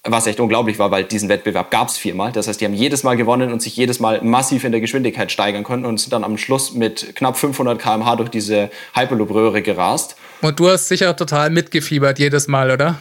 was 0.05 0.27
echt 0.27 0.41
unglaublich 0.41 0.79
war, 0.79 0.91
weil 0.91 1.05
diesen 1.05 1.29
Wettbewerb 1.29 1.71
gab 1.71 1.89
es 1.89 1.97
viermal. 1.97 2.33
Das 2.33 2.49
heißt, 2.49 2.61
die 2.61 2.65
haben 2.65 2.75
jedes 2.75 3.03
Mal 3.03 3.17
gewonnen 3.17 3.53
und 3.53 3.61
sich 3.61 3.77
jedes 3.77 4.01
Mal 4.01 4.23
massiv 4.23 4.65
in 4.65 4.73
der 4.73 4.81
Geschwindigkeit 4.81 5.33
steigern 5.33 5.65
können 5.65 5.85
und 5.85 5.99
sind 5.99 6.13
dann 6.13 6.25
am 6.25 6.39
Schluss 6.39 6.75
mit 6.75 7.15
knapp 7.17 7.37
500 7.37 7.79
km/h 7.79 8.17
durch 8.17 8.31
diese 8.31 8.71
Hyperloop-Röhre 8.95 9.63
gerast. 9.63 10.17
Und 10.41 10.61
du 10.61 10.69
hast 10.69 10.89
sicher 10.89 11.17
total 11.17 11.51
mitgefiebert 11.51 12.19
jedes 12.19 12.49
Mal, 12.49 12.71
oder? 12.71 12.99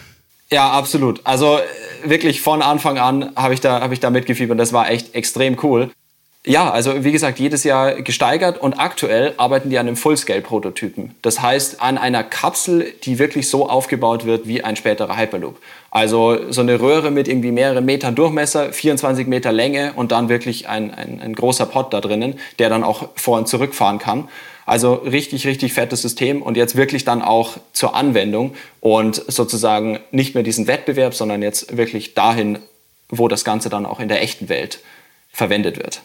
Ja, 0.50 0.72
absolut. 0.72 1.22
Also 1.24 1.58
äh, 1.58 2.10
wirklich 2.10 2.42
von 2.42 2.62
Anfang 2.62 2.98
an 2.98 3.32
habe 3.36 3.54
ich, 3.54 3.60
da, 3.60 3.82
hab 3.82 3.92
ich 3.92 4.00
da 4.00 4.10
mitgefiebert. 4.10 4.60
Das 4.60 4.74
war 4.74 4.90
echt 4.90 5.14
extrem 5.14 5.58
cool. 5.62 5.92
Ja, 6.48 6.72
also 6.72 7.04
wie 7.04 7.12
gesagt, 7.12 7.40
jedes 7.40 7.66
Jahr 7.66 8.02
gesteigert 8.02 8.58
und 8.58 8.80
aktuell 8.80 9.34
arbeiten 9.36 9.70
die 9.70 9.78
an 9.78 9.86
einem 9.86 9.98
Full-Scale-Prototypen. 9.98 11.14
Das 11.22 11.42
heißt, 11.42 11.82
an 11.82 11.98
einer 11.98 12.24
Kapsel, 12.24 12.94
die 13.04 13.20
wirklich 13.20 13.50
so 13.50 13.68
aufgebaut 13.68 14.24
wird 14.24 14.48
wie 14.48 14.64
ein 14.64 14.78
späterer 14.78 15.18
Hyperloop. 15.18 15.60
Also 15.92 16.50
so 16.50 16.62
eine 16.62 16.80
Röhre 16.80 17.12
mit 17.12 17.28
irgendwie 17.28 17.52
mehreren 17.52 17.84
Metern 17.84 18.16
Durchmesser, 18.16 18.72
24 18.72 19.28
Meter 19.28 19.52
Länge 19.52 19.92
und 19.98 20.14
dann 20.14 20.30
wirklich 20.30 20.70
ein, 20.70 20.94
ein, 20.94 21.20
ein 21.20 21.36
großer 21.36 21.66
Pod 21.66 21.92
da 21.92 22.00
drinnen, 22.00 22.40
der 22.60 22.70
dann 22.70 22.86
auch 22.86 23.10
vor 23.16 23.38
und 23.38 23.50
zurückfahren 23.50 24.00
kann. 24.00 24.30
Also 24.66 24.94
richtig, 24.94 25.46
richtig 25.48 25.74
fettes 25.74 26.02
System 26.02 26.42
und 26.42 26.56
jetzt 26.56 26.78
wirklich 26.78 27.04
dann 27.04 27.22
auch 27.22 27.58
zur 27.74 27.94
Anwendung 27.94 28.56
und 28.80 29.22
sozusagen 29.28 30.00
nicht 30.12 30.34
mehr 30.34 30.44
diesen 30.44 30.66
Wettbewerb, 30.68 31.14
sondern 31.14 31.42
jetzt 31.42 31.76
wirklich 31.76 32.14
dahin, 32.14 32.60
wo 33.10 33.28
das 33.28 33.44
Ganze 33.44 33.68
dann 33.68 33.86
auch 33.86 34.00
in 34.00 34.08
der 34.08 34.22
echten 34.22 34.48
Welt 34.48 34.80
verwendet 35.34 35.78
wird. 35.78 36.04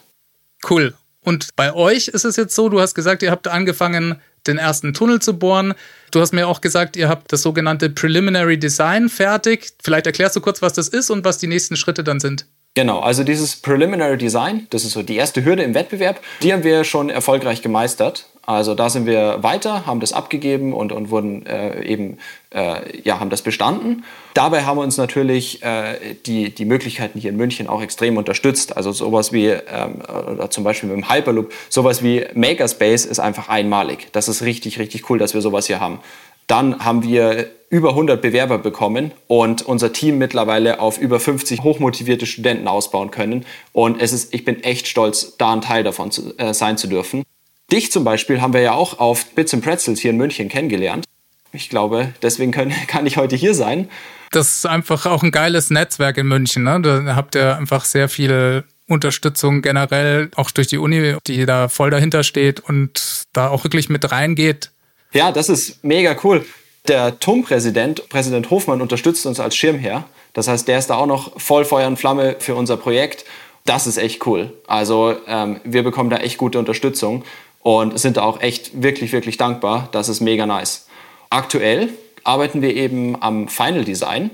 Cool. 0.69 0.95
Und 1.25 1.51
bei 1.57 1.73
euch 1.73 2.09
ist 2.09 2.25
es 2.25 2.37
jetzt 2.37 2.55
so, 2.55 2.69
du 2.69 2.81
hast 2.81 2.95
gesagt, 2.95 3.23
ihr 3.23 3.31
habt 3.31 3.47
angefangen, 3.49 4.21
den 4.47 4.59
ersten 4.59 4.93
Tunnel 4.93 5.21
zu 5.21 5.39
bohren. 5.39 5.75
Du 6.11 6.21
hast 6.21 6.33
mir 6.33 6.49
auch 6.49 6.61
gesagt, 6.61 6.97
ihr 6.97 7.09
habt 7.09 7.33
das 7.33 7.43
sogenannte 7.43 7.91
Preliminary 7.91 8.59
Design 8.59 9.09
fertig. 9.09 9.71
Vielleicht 9.83 10.07
erklärst 10.07 10.35
du 10.35 10.41
kurz, 10.41 10.63
was 10.63 10.73
das 10.73 10.89
ist 10.89 11.11
und 11.11 11.25
was 11.25 11.39
die 11.39 11.47
nächsten 11.47 11.77
Schritte 11.77 12.03
dann 12.03 12.19
sind. 12.19 12.47
Genau, 12.75 13.01
also 13.01 13.23
dieses 13.23 13.57
Preliminary 13.57 14.17
Design, 14.17 14.67
das 14.71 14.85
ist 14.85 14.93
so 14.93 15.03
die 15.03 15.17
erste 15.17 15.45
Hürde 15.45 15.63
im 15.63 15.75
Wettbewerb, 15.75 16.21
die 16.43 16.53
haben 16.53 16.65
wir 16.65 16.85
schon 16.85 17.11
erfolgreich 17.11 17.61
gemeistert. 17.61 18.27
Also 18.45 18.75
da 18.75 18.91
sind 18.91 19.07
wir 19.07 19.43
weiter, 19.43 19.87
haben 19.87 20.01
das 20.01 20.13
abgegeben 20.13 20.73
und, 20.73 20.91
und 20.91 21.11
wurden 21.11 21.47
äh, 21.47 21.85
eben, 21.85 22.19
äh, 22.51 23.01
ja, 23.03 23.21
haben 23.21 23.31
das 23.31 23.43
bestanden. 23.43 24.05
Dabei 24.35 24.65
haben 24.65 24.79
uns 24.79 24.97
natürlich 24.97 25.63
äh, 25.63 26.15
die, 26.27 26.53
die 26.53 26.65
Möglichkeiten 26.65 27.21
hier 27.21 27.31
in 27.31 27.37
München 27.37 27.69
auch 27.69 27.83
extrem 27.83 28.17
unterstützt. 28.17 28.77
Also 28.77 28.91
sowas 28.91 29.33
wie, 29.33 29.47
ähm, 29.47 30.03
oder 30.33 30.51
zum 30.51 30.65
Beispiel 30.65 30.89
mit 30.89 30.99
dem 30.99 31.11
Hyperloop, 31.11 31.53
sowas 31.69 32.03
wie 32.03 32.27
Makerspace 32.35 33.05
ist 33.05 33.21
einfach 33.21 33.49
einmalig. 33.49 34.09
Das 34.11 34.29
ist 34.29 34.43
richtig, 34.43 34.81
richtig 34.81 35.09
cool, 35.09 35.19
dass 35.19 35.35
wir 35.35 35.41
sowas 35.41 35.69
hier 35.69 35.79
haben. 35.79 36.01
Dann 36.49 36.85
haben 36.85 37.05
wir 37.05 37.47
über 37.71 37.91
100 37.91 38.21
Bewerber 38.21 38.59
bekommen 38.59 39.13
und 39.29 39.63
unser 39.63 39.93
Team 39.93 40.19
mittlerweile 40.19 40.81
auf 40.81 40.99
über 40.99 41.21
50 41.21 41.63
hochmotivierte 41.63 42.27
Studenten 42.27 42.69
ausbauen 42.69 43.11
können. 43.11 43.47
Und 43.73 44.03
es 44.03 44.13
ist, 44.13 44.35
ich 44.35 44.45
bin 44.45 44.63
echt 44.63 44.89
stolz, 44.89 45.37
da 45.39 45.53
ein 45.53 45.63
Teil 45.63 45.85
davon 45.85 46.11
zu, 46.11 46.37
äh, 46.37 46.53
sein 46.53 46.77
zu 46.77 46.89
dürfen. 46.89 47.23
Dich 47.73 47.91
zum 47.91 48.05
Beispiel 48.05 48.43
haben 48.43 48.53
wir 48.53 48.61
ja 48.61 48.73
auch 48.73 48.99
auf 48.99 49.25
Bits 49.31 49.55
and 49.55 49.65
Pretzels 49.65 49.99
hier 50.01 50.11
in 50.11 50.19
München 50.19 50.51
kennengelernt. 50.51 51.07
Ich 51.53 51.71
glaube, 51.71 52.13
deswegen 52.21 52.53
können, 52.53 52.75
kann 52.87 53.07
ich 53.07 53.17
heute 53.17 53.35
hier 53.35 53.55
sein. 53.55 53.89
Das 54.31 54.49
ist 54.49 54.67
einfach 54.67 55.07
auch 55.07 55.23
ein 55.23 55.31
geiles 55.31 55.71
Netzwerk 55.71 56.19
in 56.19 56.27
München. 56.27 56.65
Ne? 56.65 56.81
Da 56.83 57.17
habt 57.17 57.35
ihr 57.35 57.57
einfach 57.57 57.87
sehr 57.87 58.11
viel 58.11 58.65
Unterstützung 58.89 59.63
generell, 59.63 60.31
auch 60.37 60.51
durch 60.51 60.67
die 60.67 60.77
Uni, 60.77 61.17
die 61.27 61.47
da 61.47 61.69
voll 61.69 61.89
dahinter 61.89 62.25
steht 62.25 62.61
und 62.61 63.23
da 63.33 63.49
auch 63.49 63.65
wirklich 63.65 63.89
mit 63.89 64.11
reingeht. 64.13 64.71
Ja, 65.13 65.33
das 65.33 65.49
ist 65.49 65.83
mega 65.83 66.15
cool. 66.25 66.45
Der 66.89 67.19
TUM-Präsident, 67.21 68.09
Präsident 68.11 68.51
Hofmann, 68.51 68.83
unterstützt 68.83 69.25
uns 69.25 69.41
als 69.41 69.57
Schirmherr. 69.57 70.05
Das 70.35 70.47
heißt, 70.47 70.69
der 70.69 70.79
ist 70.79 70.89
da 70.89 70.97
auch 70.97 71.07
noch 71.07 71.41
voll 71.41 71.65
Feuer 71.65 71.87
und 71.87 71.99
Flamme 71.99 72.37
für 72.39 72.55
unser 72.55 72.77
Projekt. 72.77 73.25
Das 73.65 73.87
ist 73.87 73.97
echt 73.97 74.27
cool. 74.27 74.53
Also 74.67 75.17
ähm, 75.27 75.61
wir 75.65 75.83
bekommen 75.85 76.11
da 76.11 76.17
echt 76.17 76.37
gute 76.37 76.59
Unterstützung 76.59 77.25
und 77.63 77.99
sind 77.99 78.19
auch 78.19 78.41
echt 78.41 78.83
wirklich, 78.83 79.13
wirklich 79.13 79.37
dankbar. 79.37 79.89
Das 79.93 80.09
ist 80.09 80.21
mega 80.21 80.47
nice. 80.47 80.87
Aktuell 81.31 81.89
arbeiten 82.25 82.63
wir 82.63 82.75
eben 82.75 83.21
am 83.23 83.49
Final 83.49 83.85
Design. 83.85 84.31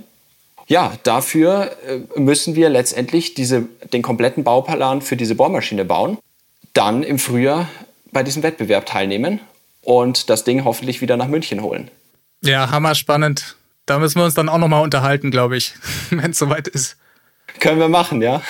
Ja, 0.66 0.92
dafür 1.02 1.70
äh, 1.86 2.20
müssen 2.20 2.54
wir 2.54 2.68
letztendlich 2.68 3.34
diese, 3.34 3.62
den 3.92 4.02
kompletten 4.02 4.44
Bauplan 4.44 5.00
für 5.00 5.16
diese 5.16 5.34
Bohrmaschine 5.34 5.84
bauen, 5.84 6.18
dann 6.74 7.02
im 7.02 7.18
Frühjahr 7.18 7.68
bei 8.12 8.22
diesem 8.22 8.42
Wettbewerb 8.42 8.84
teilnehmen 8.84 9.40
und 9.82 10.28
das 10.28 10.44
Ding 10.44 10.64
hoffentlich 10.64 11.00
wieder 11.00 11.16
nach 11.16 11.28
München 11.28 11.62
holen. 11.62 11.90
Ja, 12.42 12.70
hammer 12.70 12.94
spannend. 12.94 13.56
Da 13.86 13.98
müssen 13.98 14.18
wir 14.18 14.24
uns 14.24 14.34
dann 14.34 14.50
auch 14.50 14.58
nochmal 14.58 14.82
unterhalten, 14.82 15.30
glaube 15.30 15.56
ich, 15.56 15.74
wenn 16.10 16.32
es 16.32 16.38
soweit 16.38 16.68
ist. 16.68 16.96
Können 17.60 17.80
wir 17.80 17.88
machen, 17.88 18.22
ja. 18.22 18.42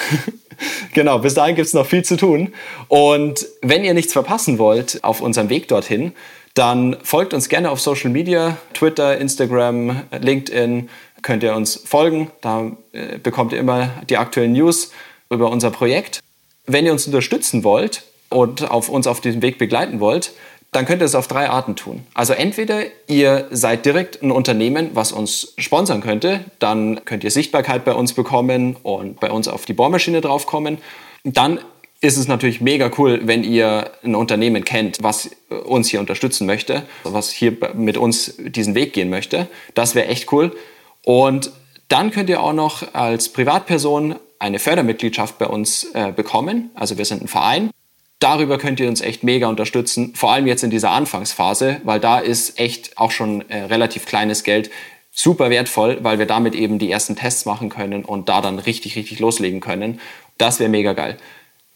genau, 0.95 1.19
bis 1.19 1.35
dahin 1.35 1.55
gibt 1.55 1.69
es 1.69 1.75
noch 1.75 1.87
viel 1.87 2.05
zu 2.05 2.17
tun. 2.17 2.53
Und 2.89 3.47
wenn 3.63 3.85
ihr 3.85 3.95
nichts 3.95 4.13
verpassen 4.13 4.59
wollt 4.59 5.03
auf 5.03 5.21
unserem 5.21 5.49
Weg 5.49 5.69
dorthin, 5.69 6.13
dann 6.55 6.97
folgt 7.03 7.35
uns 7.35 7.49
gerne 7.49 7.71
auf 7.71 7.81
Social 7.81 8.11
Media, 8.11 8.57
Twitter, 8.75 9.17
Instagram, 9.19 10.03
LinkedIn, 10.21 10.89
könnt 11.23 11.43
ihr 11.43 11.55
uns 11.55 11.77
folgen. 11.77 12.31
Da 12.41 12.73
äh, 12.93 13.19
bekommt 13.19 13.53
ihr 13.53 13.59
immer 13.59 13.91
die 14.09 14.17
aktuellen 14.17 14.53
News 14.53 14.91
über 15.31 15.51
unser 15.51 15.71
Projekt. 15.71 16.21
Wenn 16.67 16.85
ihr 16.85 16.93
uns 16.93 17.07
unterstützen 17.07 17.65
wollt 17.65 18.03
und 18.29 18.71
auf 18.71 18.89
uns 18.89 19.07
auf 19.07 19.21
diesem 19.21 19.43
Weg 19.43 19.59
begleiten 19.59 20.01
wollt, 20.01 20.33
dann 20.73 20.85
könnt 20.85 21.01
ihr 21.03 21.07
es 21.07 21.15
auf 21.15 21.29
drei 21.29 21.49
Arten 21.49 21.77
tun. 21.77 22.07
Also 22.15 22.35
entweder 22.35 22.83
ihr 23.07 23.47
seid 23.51 23.87
direkt 23.87 24.23
ein 24.23 24.31
Unternehmen, 24.31 24.91
was 24.93 25.13
uns 25.13 25.55
sponsern 25.59 26.03
könnte, 26.03 26.45
dann 26.59 27.05
könnt 27.05 27.25
ihr 27.25 27.31
Sichtbarkeit 27.31 27.85
bei 27.85 27.95
uns 27.95 28.13
bekommen 28.13 28.77
und 28.83 29.19
bei 29.21 29.31
uns 29.31 29.49
auf 29.49 29.65
die 29.65 29.73
Bohrmaschine 29.73 30.21
draufkommen. 30.21 30.79
Dann 31.25 31.59
ist 32.01 32.17
es 32.17 32.29
natürlich 32.29 32.61
mega 32.61 32.91
cool, 32.99 33.23
wenn 33.25 33.43
ihr 33.43 33.91
ein 34.05 34.15
Unternehmen 34.15 34.65
kennt, 34.65 34.99
was 35.03 35.31
uns 35.65 35.89
hier 35.89 36.01
unterstützen 36.01 36.47
möchte, 36.47 36.85
was 37.03 37.31
hier 37.31 37.57
mit 37.75 37.97
uns 37.97 38.35
diesen 38.39 38.75
Weg 38.75 38.93
gehen 38.93 39.11
möchte. 39.11 39.49
Das 39.75 39.95
wäre 39.95 40.07
echt 40.07 40.31
cool. 40.33 40.55
Und 41.03 41.51
dann 41.89 42.11
könnt 42.11 42.29
ihr 42.29 42.43
auch 42.43 42.53
noch 42.53 42.95
als 42.95 43.31
Privatperson 43.31 44.17
eine 44.39 44.59
Fördermitgliedschaft 44.59 45.39
bei 45.39 45.47
uns 45.47 45.85
äh, 45.95 46.13
bekommen. 46.15 46.71
Also 46.75 46.99
wir 46.99 47.05
sind 47.05 47.23
ein 47.23 47.29
Verein 47.29 47.71
Darüber 48.19 48.59
könnt 48.59 48.81
ihr 48.81 48.89
uns 48.89 49.01
echt 49.01 49.23
mega 49.23 49.47
unterstützen, 49.47 50.13
vor 50.15 50.33
allem 50.33 50.49
jetzt 50.49 50.65
in 50.65 50.71
dieser 50.71 50.91
Anfangsphase, 50.91 51.81
weil 51.85 52.01
da 52.01 52.19
ist 52.19 52.59
echt 52.59 52.99
auch 52.99 53.13
schon 53.13 53.49
äh, 53.49 53.63
relativ 53.65 54.07
kleines 54.07 54.43
Geld 54.43 54.71
super 55.13 55.51
wertvoll, 55.51 55.99
weil 56.03 56.19
wir 56.19 56.27
damit 56.27 56.55
eben 56.55 56.79
die 56.79 56.91
ersten 56.91 57.17
Tests 57.17 57.45
machen 57.45 57.69
können 57.69 58.03
und 58.05 58.29
da 58.29 58.41
dann 58.41 58.59
richtig, 58.59 58.97
richtig 58.97 59.21
loslegen 59.21 59.61
können. 59.61 60.01
Das 60.37 60.59
wäre 60.61 60.71
mega 60.71 60.95
geil. 60.95 61.17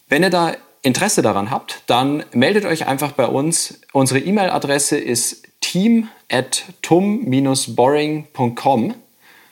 Wenn 0.09 0.23
ihr 0.23 0.29
da 0.29 0.51
Interesse 0.81 1.21
daran 1.21 1.49
habt, 1.49 1.83
dann 1.87 2.25
meldet 2.33 2.65
euch 2.65 2.87
einfach 2.87 3.13
bei 3.13 3.25
uns. 3.25 3.79
Unsere 3.93 4.19
E-Mail-Adresse 4.19 4.97
ist 4.97 5.43
team 5.61 6.09
at 6.29 6.65
tum-boring.com, 6.81 8.95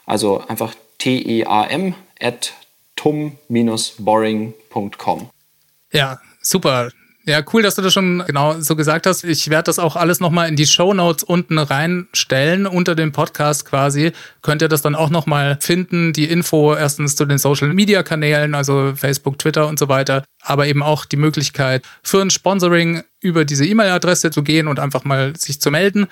also 0.05 0.45
einfach 0.47 0.75
T-E-A-M 0.97 1.93
at 2.19 2.51
tum-boring.com. 2.97 5.29
Ja, 5.93 6.19
super. 6.41 6.91
Ja, 7.23 7.43
cool, 7.53 7.61
dass 7.61 7.75
du 7.75 7.83
das 7.83 7.93
schon 7.93 8.23
genau 8.25 8.59
so 8.61 8.75
gesagt 8.75 9.05
hast. 9.05 9.23
Ich 9.23 9.51
werde 9.51 9.65
das 9.65 9.77
auch 9.77 9.95
alles 9.95 10.19
nochmal 10.19 10.49
in 10.49 10.55
die 10.55 10.65
Show 10.65 10.91
Notes 10.91 11.23
unten 11.23 11.59
reinstellen, 11.59 12.65
unter 12.65 12.95
dem 12.95 13.11
Podcast 13.11 13.65
quasi. 13.65 14.11
Könnt 14.41 14.63
ihr 14.63 14.67
das 14.67 14.81
dann 14.81 14.95
auch 14.95 15.11
nochmal 15.11 15.59
finden, 15.61 16.13
die 16.13 16.25
Info 16.25 16.73
erstens 16.73 17.15
zu 17.15 17.25
den 17.25 17.37
Social 17.37 17.71
Media 17.73 18.01
Kanälen, 18.01 18.55
also 18.55 18.93
Facebook, 18.95 19.37
Twitter 19.37 19.67
und 19.67 19.77
so 19.77 19.87
weiter, 19.87 20.23
aber 20.41 20.65
eben 20.65 20.81
auch 20.81 21.05
die 21.05 21.17
Möglichkeit 21.17 21.83
für 22.01 22.21
ein 22.21 22.31
Sponsoring 22.31 23.03
über 23.19 23.45
diese 23.45 23.67
E-Mail-Adresse 23.67 24.31
zu 24.31 24.41
gehen 24.41 24.67
und 24.67 24.79
einfach 24.79 25.03
mal 25.03 25.35
sich 25.35 25.61
zu 25.61 25.69
melden. 25.69 26.07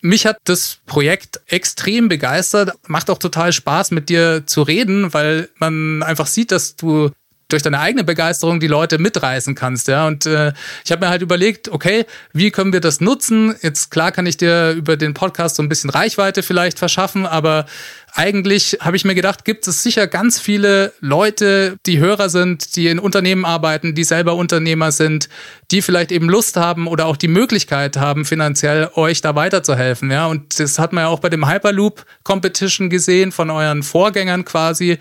Mich 0.00 0.24
hat 0.24 0.38
das 0.44 0.78
Projekt 0.86 1.42
extrem 1.48 2.08
begeistert. 2.08 2.72
Macht 2.86 3.10
auch 3.10 3.18
total 3.18 3.52
Spaß, 3.52 3.90
mit 3.90 4.08
dir 4.08 4.46
zu 4.46 4.62
reden, 4.62 5.12
weil 5.12 5.50
man 5.58 6.02
einfach 6.02 6.26
sieht, 6.26 6.50
dass 6.50 6.76
du 6.76 7.10
durch 7.52 7.62
deine 7.62 7.80
eigene 7.80 8.04
Begeisterung 8.04 8.60
die 8.60 8.66
Leute 8.66 8.98
mitreißen 8.98 9.54
kannst, 9.54 9.88
ja. 9.88 10.06
Und 10.06 10.26
äh, 10.26 10.52
ich 10.84 10.92
habe 10.92 11.04
mir 11.04 11.10
halt 11.10 11.22
überlegt, 11.22 11.68
okay, 11.68 12.06
wie 12.32 12.50
können 12.50 12.72
wir 12.72 12.80
das 12.80 13.00
nutzen? 13.00 13.54
Jetzt 13.62 13.90
klar 13.90 14.12
kann 14.12 14.26
ich 14.26 14.36
dir 14.36 14.72
über 14.72 14.96
den 14.96 15.14
Podcast 15.14 15.56
so 15.56 15.62
ein 15.62 15.68
bisschen 15.68 15.90
Reichweite 15.90 16.42
vielleicht 16.42 16.78
verschaffen, 16.78 17.26
aber 17.26 17.66
eigentlich 18.14 18.78
habe 18.80 18.96
ich 18.96 19.04
mir 19.04 19.14
gedacht, 19.14 19.44
gibt 19.44 19.66
es 19.66 19.82
sicher 19.82 20.06
ganz 20.06 20.40
viele 20.40 20.92
Leute, 21.00 21.76
die 21.86 21.98
Hörer 21.98 22.28
sind, 22.28 22.76
die 22.76 22.88
in 22.88 22.98
Unternehmen 22.98 23.44
arbeiten, 23.44 23.94
die 23.94 24.04
selber 24.04 24.34
Unternehmer 24.34 24.92
sind, 24.92 25.28
die 25.70 25.82
vielleicht 25.82 26.12
eben 26.12 26.28
Lust 26.28 26.56
haben 26.56 26.86
oder 26.86 27.06
auch 27.06 27.16
die 27.16 27.28
Möglichkeit 27.28 27.96
haben, 27.96 28.24
finanziell 28.24 28.90
euch 28.94 29.20
da 29.20 29.34
weiterzuhelfen. 29.34 30.10
Ja, 30.10 30.26
und 30.26 30.58
das 30.58 30.78
hat 30.78 30.92
man 30.92 31.04
ja 31.04 31.08
auch 31.08 31.20
bei 31.20 31.28
dem 31.28 31.48
Hyperloop 31.48 32.04
Competition 32.24 32.90
gesehen 32.90 33.32
von 33.32 33.50
euren 33.50 33.82
Vorgängern 33.82 34.44
quasi. 34.44 34.98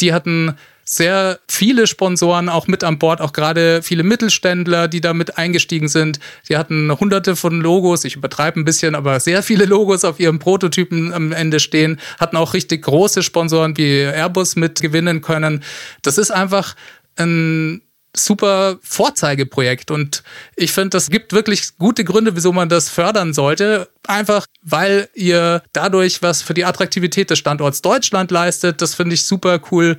Die 0.00 0.12
hatten 0.12 0.56
sehr 0.84 1.38
viele 1.48 1.86
Sponsoren 1.86 2.48
auch 2.48 2.66
mit 2.66 2.84
an 2.84 2.98
Bord, 2.98 3.20
auch 3.20 3.32
gerade 3.32 3.82
viele 3.82 4.02
Mittelständler, 4.02 4.88
die 4.88 5.00
da 5.00 5.14
mit 5.14 5.38
eingestiegen 5.38 5.88
sind. 5.88 6.18
Die 6.48 6.56
hatten 6.56 6.90
hunderte 6.98 7.36
von 7.36 7.60
Logos, 7.60 8.04
ich 8.04 8.16
übertreibe 8.16 8.60
ein 8.60 8.64
bisschen, 8.64 8.94
aber 8.94 9.20
sehr 9.20 9.42
viele 9.42 9.64
Logos 9.64 10.04
auf 10.04 10.18
ihren 10.20 10.38
Prototypen 10.38 11.12
am 11.12 11.32
Ende 11.32 11.60
stehen, 11.60 12.00
hatten 12.18 12.36
auch 12.36 12.54
richtig 12.54 12.82
große 12.82 13.22
Sponsoren 13.22 13.76
wie 13.76 14.02
Airbus 14.02 14.56
mit 14.56 14.80
gewinnen 14.80 15.20
können. 15.20 15.62
Das 16.02 16.18
ist 16.18 16.30
einfach 16.30 16.74
ein 17.16 17.82
super 18.14 18.78
Vorzeigeprojekt 18.82 19.90
und 19.90 20.22
ich 20.56 20.72
finde, 20.72 20.90
das 20.90 21.08
gibt 21.08 21.32
wirklich 21.32 21.78
gute 21.78 22.04
Gründe, 22.04 22.36
wieso 22.36 22.52
man 22.52 22.68
das 22.68 22.90
fördern 22.90 23.32
sollte. 23.32 23.88
Einfach, 24.06 24.46
weil 24.62 25.08
ihr 25.14 25.62
dadurch 25.72 26.22
was 26.22 26.42
für 26.42 26.54
die 26.54 26.64
Attraktivität 26.64 27.30
des 27.30 27.38
Standorts 27.38 27.80
Deutschland 27.80 28.30
leistet. 28.30 28.82
Das 28.82 28.94
finde 28.94 29.14
ich 29.14 29.24
super 29.24 29.60
cool. 29.70 29.96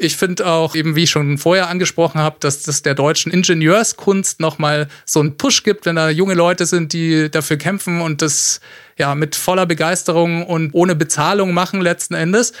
Ich 0.00 0.16
finde 0.16 0.46
auch, 0.46 0.76
eben 0.76 0.94
wie 0.94 1.02
ich 1.02 1.10
schon 1.10 1.38
vorher 1.38 1.68
angesprochen 1.68 2.20
habe, 2.20 2.36
dass 2.38 2.62
das 2.62 2.82
der 2.82 2.94
deutschen 2.94 3.32
Ingenieurskunst 3.32 4.38
nochmal 4.38 4.86
so 5.04 5.18
einen 5.18 5.36
Push 5.36 5.64
gibt, 5.64 5.86
wenn 5.86 5.96
da 5.96 6.08
junge 6.08 6.34
Leute 6.34 6.66
sind, 6.66 6.92
die 6.92 7.28
dafür 7.28 7.56
kämpfen 7.56 8.00
und 8.00 8.22
das 8.22 8.60
ja 8.96 9.16
mit 9.16 9.34
voller 9.34 9.66
Begeisterung 9.66 10.46
und 10.46 10.72
ohne 10.72 10.94
Bezahlung 10.94 11.52
machen 11.52 11.80
letzten 11.80 12.14
Endes. 12.14 12.52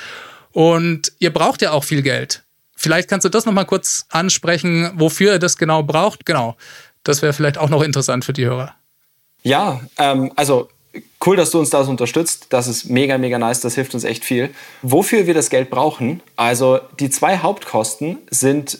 Und 0.50 1.12
ihr 1.20 1.32
braucht 1.32 1.62
ja 1.62 1.70
auch 1.70 1.84
viel 1.84 2.02
Geld. 2.02 2.42
Vielleicht 2.74 3.08
kannst 3.08 3.24
du 3.24 3.28
das 3.28 3.46
nochmal 3.46 3.66
kurz 3.66 4.06
ansprechen, 4.08 4.90
wofür 4.94 5.34
ihr 5.34 5.38
das 5.38 5.56
genau 5.56 5.84
braucht. 5.84 6.26
Genau. 6.26 6.56
Das 7.04 7.22
wäre 7.22 7.32
vielleicht 7.32 7.58
auch 7.58 7.68
noch 7.68 7.82
interessant 7.82 8.24
für 8.24 8.32
die 8.32 8.46
Hörer. 8.46 8.74
Ja, 9.44 9.80
ähm, 9.96 10.32
also 10.34 10.68
cool, 11.24 11.36
dass 11.36 11.50
du 11.50 11.58
uns 11.58 11.70
da 11.70 11.84
so 11.84 11.90
unterstützt. 11.90 12.46
Das 12.50 12.68
ist 12.68 12.88
mega, 12.88 13.18
mega 13.18 13.38
nice. 13.38 13.60
Das 13.60 13.74
hilft 13.74 13.94
uns 13.94 14.04
echt 14.04 14.24
viel. 14.24 14.50
Wofür 14.82 15.26
wir 15.26 15.34
das 15.34 15.50
Geld 15.50 15.70
brauchen? 15.70 16.20
Also 16.36 16.80
die 17.00 17.10
zwei 17.10 17.38
Hauptkosten 17.38 18.18
sind 18.30 18.78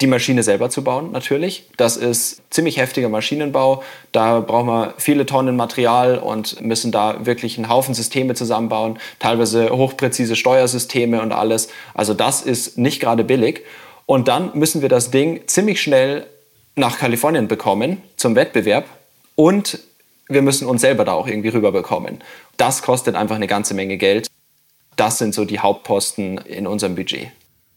die 0.00 0.06
Maschine 0.06 0.42
selber 0.42 0.70
zu 0.70 0.82
bauen, 0.82 1.12
natürlich. 1.12 1.68
Das 1.76 1.96
ist 1.96 2.40
ziemlich 2.50 2.78
heftiger 2.78 3.08
Maschinenbau. 3.08 3.82
Da 4.12 4.40
brauchen 4.40 4.66
wir 4.68 4.94
viele 4.96 5.26
Tonnen 5.26 5.56
Material 5.56 6.18
und 6.18 6.60
müssen 6.62 6.90
da 6.90 7.26
wirklich 7.26 7.58
einen 7.58 7.68
Haufen 7.68 7.94
Systeme 7.94 8.34
zusammenbauen, 8.34 8.98
teilweise 9.18 9.70
hochpräzise 9.70 10.36
Steuersysteme 10.36 11.20
und 11.20 11.32
alles. 11.32 11.68
Also 11.92 12.14
das 12.14 12.40
ist 12.40 12.78
nicht 12.78 13.00
gerade 13.00 13.24
billig. 13.24 13.62
Und 14.06 14.28
dann 14.28 14.50
müssen 14.54 14.80
wir 14.82 14.88
das 14.88 15.10
Ding 15.10 15.42
ziemlich 15.46 15.82
schnell 15.82 16.26
nach 16.76 16.98
Kalifornien 16.98 17.46
bekommen 17.46 18.02
zum 18.16 18.34
Wettbewerb 18.34 18.86
und 19.34 19.80
wir 20.30 20.42
müssen 20.42 20.66
uns 20.66 20.80
selber 20.80 21.04
da 21.04 21.12
auch 21.12 21.26
irgendwie 21.26 21.48
rüberbekommen. 21.48 22.22
Das 22.56 22.82
kostet 22.82 23.16
einfach 23.16 23.36
eine 23.36 23.46
ganze 23.46 23.74
Menge 23.74 23.96
Geld. 23.98 24.28
Das 24.96 25.18
sind 25.18 25.34
so 25.34 25.44
die 25.44 25.60
Hauptposten 25.60 26.38
in 26.38 26.66
unserem 26.66 26.94
Budget. 26.94 27.28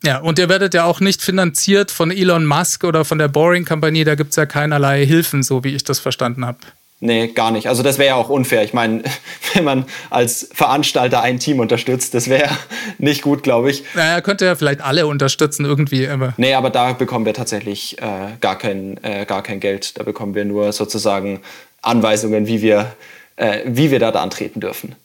Ja, 0.03 0.19
und 0.19 0.37
ihr 0.37 0.49
werdet 0.49 0.73
ja 0.73 0.83
auch 0.83 0.99
nicht 0.99 1.21
finanziert 1.21 1.89
von 1.89 2.11
Elon 2.11 2.45
Musk 2.45 2.83
oder 2.83 3.05
von 3.05 3.17
der 3.17 3.29
Boring 3.29 3.63
Company, 3.63 4.03
da 4.03 4.15
gibt 4.15 4.31
es 4.31 4.35
ja 4.35 4.45
keinerlei 4.45 5.05
Hilfen, 5.05 5.43
so 5.43 5.63
wie 5.63 5.73
ich 5.73 5.85
das 5.85 5.99
verstanden 5.99 6.45
habe. 6.45 6.57
Nee, 6.99 7.27
gar 7.27 7.51
nicht. 7.51 7.67
Also 7.67 7.83
das 7.83 7.97
wäre 7.97 8.09
ja 8.09 8.15
auch 8.15 8.29
unfair. 8.29 8.63
Ich 8.63 8.73
meine, 8.73 9.03
wenn 9.53 9.65
man 9.65 9.85
als 10.09 10.49
Veranstalter 10.53 11.21
ein 11.21 11.37
Team 11.37 11.59
unterstützt, 11.59 12.13
das 12.13 12.29
wäre 12.29 12.49
nicht 12.97 13.21
gut, 13.21 13.43
glaube 13.43 13.71
ich. 13.71 13.83
Naja, 13.93 14.21
könnte 14.21 14.45
ja 14.45 14.55
vielleicht 14.55 14.79
alle 14.79 15.05
unterstützen 15.05 15.65
irgendwie. 15.65 16.07
Aber 16.07 16.33
nee, 16.37 16.53
aber 16.53 16.69
da 16.69 16.93
bekommen 16.93 17.25
wir 17.25 17.33
tatsächlich 17.33 18.01
äh, 18.01 18.37
gar, 18.39 18.57
kein, 18.57 19.03
äh, 19.03 19.25
gar 19.25 19.43
kein 19.43 19.59
Geld. 19.59 19.97
Da 19.97 20.03
bekommen 20.03 20.33
wir 20.33 20.45
nur 20.45 20.71
sozusagen 20.71 21.41
Anweisungen, 21.83 22.47
wie 22.47 22.61
wir, 22.61 22.93
äh, 23.35 23.61
wie 23.65 23.91
wir 23.91 23.99
da, 23.99 24.09
antreten 24.09 24.59
dürfen. 24.59 24.95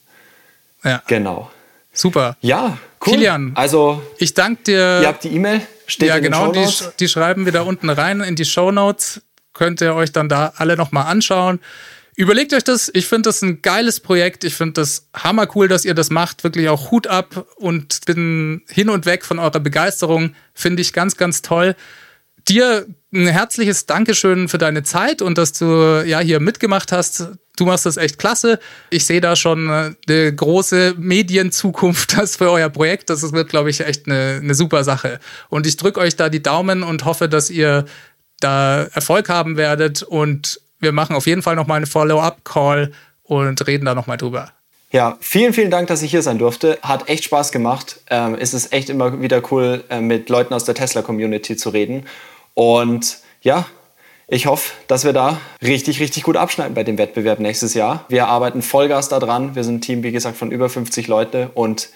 Ja. 0.84 1.02
Genau. 1.06 1.50
Super. 1.92 2.36
Ja, 2.40 2.78
cool. 3.04 3.14
Kilian, 3.14 3.52
also 3.54 4.02
ich 4.18 4.34
danke 4.34 4.62
dir. 4.62 5.00
Ihr 5.02 5.08
habt 5.08 5.24
die 5.24 5.34
E-Mail, 5.34 5.62
steht 5.86 6.08
ja, 6.08 6.16
in 6.16 6.22
genau, 6.22 6.52
den 6.52 6.66
die, 6.66 6.84
die 7.00 7.08
schreiben 7.08 7.44
wir 7.44 7.52
da 7.52 7.62
unten 7.62 7.90
rein 7.90 8.20
in 8.20 8.36
die 8.36 8.44
Show 8.44 8.70
Notes. 8.70 9.20
Könnt 9.52 9.80
ihr 9.80 9.94
euch 9.94 10.12
dann 10.12 10.28
da 10.28 10.52
alle 10.56 10.76
nochmal 10.76 11.06
anschauen. 11.06 11.58
Überlegt 12.14 12.52
euch 12.52 12.64
das. 12.64 12.90
Ich 12.94 13.06
finde 13.06 13.28
das 13.28 13.42
ein 13.42 13.62
geiles 13.62 14.00
Projekt. 14.00 14.44
Ich 14.44 14.54
finde 14.54 14.74
das 14.74 15.08
hammer 15.14 15.48
cool, 15.54 15.68
dass 15.68 15.84
ihr 15.84 15.94
das 15.94 16.10
macht. 16.10 16.44
Wirklich 16.44 16.68
auch 16.68 16.90
Hut 16.90 17.06
ab 17.06 17.46
und 17.56 18.04
bin 18.06 18.62
hin 18.68 18.90
und 18.90 19.06
weg 19.06 19.24
von 19.24 19.38
eurer 19.38 19.60
Begeisterung. 19.60 20.34
Finde 20.54 20.82
ich 20.82 20.92
ganz, 20.92 21.16
ganz 21.16 21.42
toll. 21.42 21.76
Dir 22.48 22.86
ein 23.12 23.26
herzliches 23.26 23.86
Dankeschön 23.86 24.48
für 24.48 24.58
deine 24.58 24.82
Zeit 24.82 25.22
und 25.22 25.36
dass 25.36 25.52
du 25.52 26.02
ja 26.06 26.20
hier 26.20 26.40
mitgemacht 26.40 26.92
hast. 26.92 27.28
Du 27.56 27.66
machst 27.66 27.84
das 27.84 27.96
echt 27.96 28.18
klasse. 28.18 28.58
Ich 28.90 29.04
sehe 29.04 29.20
da 29.20 29.34
schon 29.36 29.68
äh, 29.68 29.94
eine 30.08 30.34
große 30.34 30.94
Medienzukunft 30.96 32.16
das 32.16 32.36
für 32.36 32.50
euer 32.50 32.68
Projekt. 32.68 33.10
Das 33.10 33.32
wird, 33.32 33.50
glaube 33.50 33.70
ich, 33.70 33.80
echt 33.80 34.06
eine, 34.06 34.40
eine 34.42 34.54
super 34.54 34.84
Sache. 34.84 35.20
Und 35.48 35.66
ich 35.66 35.76
drücke 35.76 36.00
euch 36.00 36.16
da 36.16 36.28
die 36.28 36.42
Daumen 36.42 36.82
und 36.82 37.04
hoffe, 37.04 37.28
dass 37.28 37.50
ihr 37.50 37.84
da 38.40 38.84
Erfolg 38.84 39.28
haben 39.28 39.56
werdet. 39.56 40.02
Und 40.02 40.60
wir 40.80 40.92
machen 40.92 41.16
auf 41.16 41.26
jeden 41.26 41.42
Fall 41.42 41.56
nochmal 41.56 41.78
eine 41.78 41.86
Follow-up-Call 41.86 42.92
und 43.24 43.66
reden 43.66 43.84
da 43.84 43.94
nochmal 43.94 44.16
drüber. 44.16 44.52
Ja, 44.90 45.18
vielen, 45.20 45.52
vielen 45.52 45.70
Dank, 45.70 45.88
dass 45.88 46.00
ich 46.00 46.10
hier 46.10 46.22
sein 46.22 46.38
durfte. 46.38 46.78
Hat 46.80 47.10
echt 47.10 47.24
Spaß 47.24 47.52
gemacht. 47.52 48.00
Ähm, 48.08 48.36
es 48.40 48.54
ist 48.54 48.72
echt 48.72 48.88
immer 48.88 49.20
wieder 49.20 49.42
cool, 49.50 49.84
äh, 49.90 50.00
mit 50.00 50.30
Leuten 50.30 50.54
aus 50.54 50.64
der 50.64 50.74
Tesla-Community 50.74 51.56
zu 51.56 51.68
reden. 51.68 52.06
Und 52.58 53.18
ja, 53.40 53.68
ich 54.26 54.46
hoffe, 54.46 54.72
dass 54.88 55.04
wir 55.04 55.12
da 55.12 55.40
richtig, 55.62 56.00
richtig 56.00 56.24
gut 56.24 56.36
abschneiden 56.36 56.74
bei 56.74 56.82
dem 56.82 56.98
Wettbewerb 56.98 57.38
nächstes 57.38 57.72
Jahr. 57.74 58.04
Wir 58.08 58.26
arbeiten 58.26 58.62
Vollgas 58.62 59.08
daran. 59.08 59.54
Wir 59.54 59.62
sind 59.62 59.76
ein 59.76 59.80
Team, 59.80 60.02
wie 60.02 60.10
gesagt, 60.10 60.36
von 60.36 60.50
über 60.50 60.68
50 60.68 61.06
Leute 61.06 61.52
und 61.54 61.90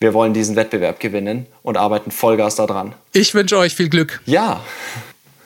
wir 0.00 0.14
wollen 0.14 0.34
diesen 0.34 0.56
Wettbewerb 0.56 0.98
gewinnen 0.98 1.46
und 1.62 1.76
arbeiten 1.76 2.10
Vollgas 2.10 2.56
daran. 2.56 2.96
Ich 3.12 3.32
wünsche 3.32 3.56
euch 3.58 3.76
viel 3.76 3.88
Glück. 3.88 4.20
Ja. 4.26 4.60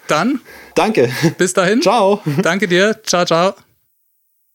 Dann. 0.06 0.40
Danke. 0.74 1.12
Bis 1.36 1.52
dahin. 1.52 1.82
Ciao. 1.82 2.22
Danke 2.40 2.66
dir. 2.66 2.98
Ciao, 3.04 3.26
ciao. 3.26 3.52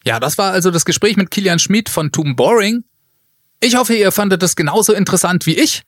Ja, 0.04 0.20
das 0.20 0.40
war 0.40 0.52
also 0.52 0.72
das 0.72 0.84
Gespräch 0.84 1.16
mit 1.16 1.30
Kilian 1.30 1.60
Schmid 1.60 1.90
von 1.90 2.12
Toom 2.12 2.36
Boring. 2.36 2.86
Ich 3.60 3.76
hoffe, 3.76 3.94
ihr 3.94 4.12
fandet 4.12 4.42
das 4.42 4.56
genauso 4.56 4.94
interessant 4.94 5.46
wie 5.46 5.60
ich. 5.60 5.84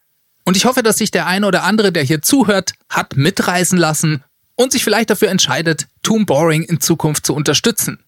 Und 0.49 0.57
ich 0.57 0.65
hoffe, 0.65 0.81
dass 0.81 0.97
sich 0.97 1.11
der 1.11 1.27
eine 1.27 1.45
oder 1.45 1.61
andere, 1.61 1.91
der 1.91 2.01
hier 2.01 2.23
zuhört, 2.23 2.73
hat 2.89 3.15
mitreißen 3.15 3.77
lassen 3.77 4.23
und 4.55 4.71
sich 4.71 4.83
vielleicht 4.83 5.11
dafür 5.11 5.29
entscheidet, 5.29 5.85
Toon 6.01 6.25
Boring 6.25 6.63
in 6.63 6.81
Zukunft 6.81 7.23
zu 7.23 7.35
unterstützen. 7.35 7.99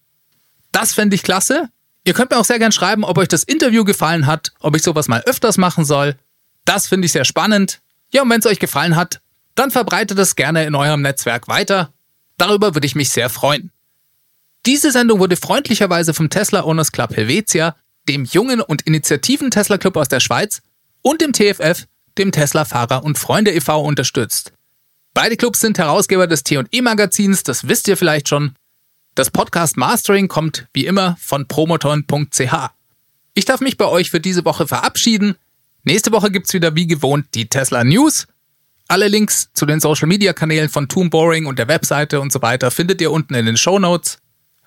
Das 0.72 0.92
fände 0.92 1.14
ich 1.14 1.22
klasse. 1.22 1.68
Ihr 2.02 2.14
könnt 2.14 2.32
mir 2.32 2.38
auch 2.38 2.44
sehr 2.44 2.58
gern 2.58 2.72
schreiben, 2.72 3.04
ob 3.04 3.16
euch 3.18 3.28
das 3.28 3.44
Interview 3.44 3.84
gefallen 3.84 4.26
hat, 4.26 4.50
ob 4.58 4.74
ich 4.74 4.82
sowas 4.82 5.06
mal 5.06 5.22
öfters 5.24 5.56
machen 5.56 5.84
soll. 5.84 6.16
Das 6.64 6.88
finde 6.88 7.06
ich 7.06 7.12
sehr 7.12 7.24
spannend. 7.24 7.80
Ja, 8.10 8.22
und 8.22 8.30
wenn 8.30 8.40
es 8.40 8.46
euch 8.46 8.58
gefallen 8.58 8.96
hat, 8.96 9.20
dann 9.54 9.70
verbreitet 9.70 10.18
es 10.18 10.34
gerne 10.34 10.64
in 10.64 10.74
eurem 10.74 11.00
Netzwerk 11.00 11.46
weiter. 11.46 11.92
Darüber 12.38 12.74
würde 12.74 12.88
ich 12.88 12.96
mich 12.96 13.10
sehr 13.10 13.30
freuen. 13.30 13.70
Diese 14.66 14.90
Sendung 14.90 15.20
wurde 15.20 15.36
freundlicherweise 15.36 16.12
vom 16.12 16.28
Tesla 16.28 16.64
Owners 16.64 16.90
Club 16.90 17.14
Helvetia, 17.16 17.76
dem 18.08 18.24
jungen 18.24 18.60
und 18.60 18.82
initiativen 18.82 19.52
Tesla 19.52 19.78
Club 19.78 19.96
aus 19.96 20.08
der 20.08 20.18
Schweiz 20.18 20.60
und 21.02 21.20
dem 21.20 21.32
TFF 21.32 21.86
dem 22.18 22.32
Tesla-Fahrer 22.32 23.04
und 23.04 23.18
Freunde 23.18 23.52
e.V. 23.52 23.80
unterstützt. 23.80 24.52
Beide 25.14 25.36
Clubs 25.36 25.60
sind 25.60 25.78
Herausgeber 25.78 26.26
des 26.26 26.42
T&E-Magazins, 26.42 27.42
das 27.42 27.68
wisst 27.68 27.86
ihr 27.88 27.96
vielleicht 27.96 28.28
schon. 28.28 28.54
Das 29.14 29.30
Podcast 29.30 29.76
Mastering 29.76 30.28
kommt 30.28 30.68
wie 30.72 30.86
immer 30.86 31.18
von 31.20 31.46
promoton.ch. 31.46 32.54
Ich 33.34 33.44
darf 33.44 33.60
mich 33.60 33.76
bei 33.76 33.86
euch 33.86 34.10
für 34.10 34.20
diese 34.20 34.44
Woche 34.46 34.66
verabschieden. 34.66 35.36
Nächste 35.84 36.12
Woche 36.12 36.30
gibt's 36.30 36.54
wieder 36.54 36.74
wie 36.74 36.86
gewohnt 36.86 37.26
die 37.34 37.46
Tesla 37.46 37.84
News. 37.84 38.26
Alle 38.88 39.08
Links 39.08 39.50
zu 39.52 39.66
den 39.66 39.80
Social 39.80 40.08
Media 40.08 40.32
Kanälen 40.32 40.70
von 40.70 40.88
Toon 40.88 41.10
Boring 41.10 41.44
und 41.44 41.58
der 41.58 41.68
Webseite 41.68 42.20
und 42.20 42.32
so 42.32 42.40
weiter 42.40 42.70
findet 42.70 43.00
ihr 43.02 43.10
unten 43.10 43.34
in 43.34 43.44
den 43.44 43.58
Show 43.58 43.78
Notes. 43.78 44.18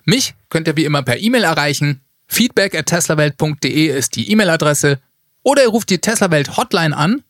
Mich 0.04 0.34
könnt 0.48 0.68
ihr 0.68 0.76
wie 0.76 0.84
immer 0.84 1.02
per 1.02 1.18
E-Mail 1.18 1.42
erreichen. 1.42 2.00
Feedback 2.28 2.76
at 2.76 2.86
teslawelt.de 2.86 3.86
ist 3.86 4.14
die 4.14 4.30
E-Mail-Adresse. 4.30 5.00
Oder 5.42 5.62
ihr 5.62 5.68
ruft 5.68 5.90
die 5.90 5.98
Tesla 5.98 6.30
Welt 6.30 6.56
Hotline 6.56 6.96
an 6.96 7.22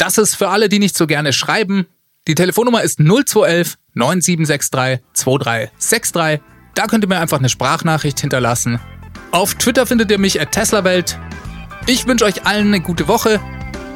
das 0.00 0.18
ist 0.18 0.34
für 0.34 0.48
alle, 0.48 0.68
die 0.68 0.78
nicht 0.78 0.96
so 0.96 1.06
gerne 1.06 1.32
schreiben. 1.32 1.86
Die 2.26 2.34
Telefonnummer 2.34 2.82
ist 2.82 2.98
0211 2.98 3.76
9763 3.94 5.04
2363. 5.12 6.40
Da 6.74 6.86
könnt 6.86 7.04
ihr 7.04 7.08
mir 7.08 7.20
einfach 7.20 7.38
eine 7.38 7.48
Sprachnachricht 7.48 8.20
hinterlassen. 8.20 8.80
Auf 9.32 9.54
Twitter 9.54 9.86
findet 9.86 10.10
ihr 10.10 10.18
mich 10.18 10.40
at 10.40 10.52
TeslaWelt. 10.52 11.18
Ich 11.86 12.06
wünsche 12.06 12.24
euch 12.24 12.46
allen 12.46 12.68
eine 12.68 12.80
gute 12.80 13.08
Woche. 13.08 13.40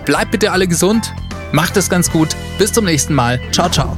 Bleibt 0.05 0.33
bitte 0.33 0.53
alle 0.53 0.69
gesund. 0.69 1.13
Macht 1.53 1.77
es 1.77 1.89
ganz 1.89 2.11
gut. 2.11 2.37
Bis 2.59 2.73
zum 2.73 2.85
nächsten 2.85 3.15
Mal. 3.15 3.41
Ciao, 3.53 3.71
ciao. 3.71 3.95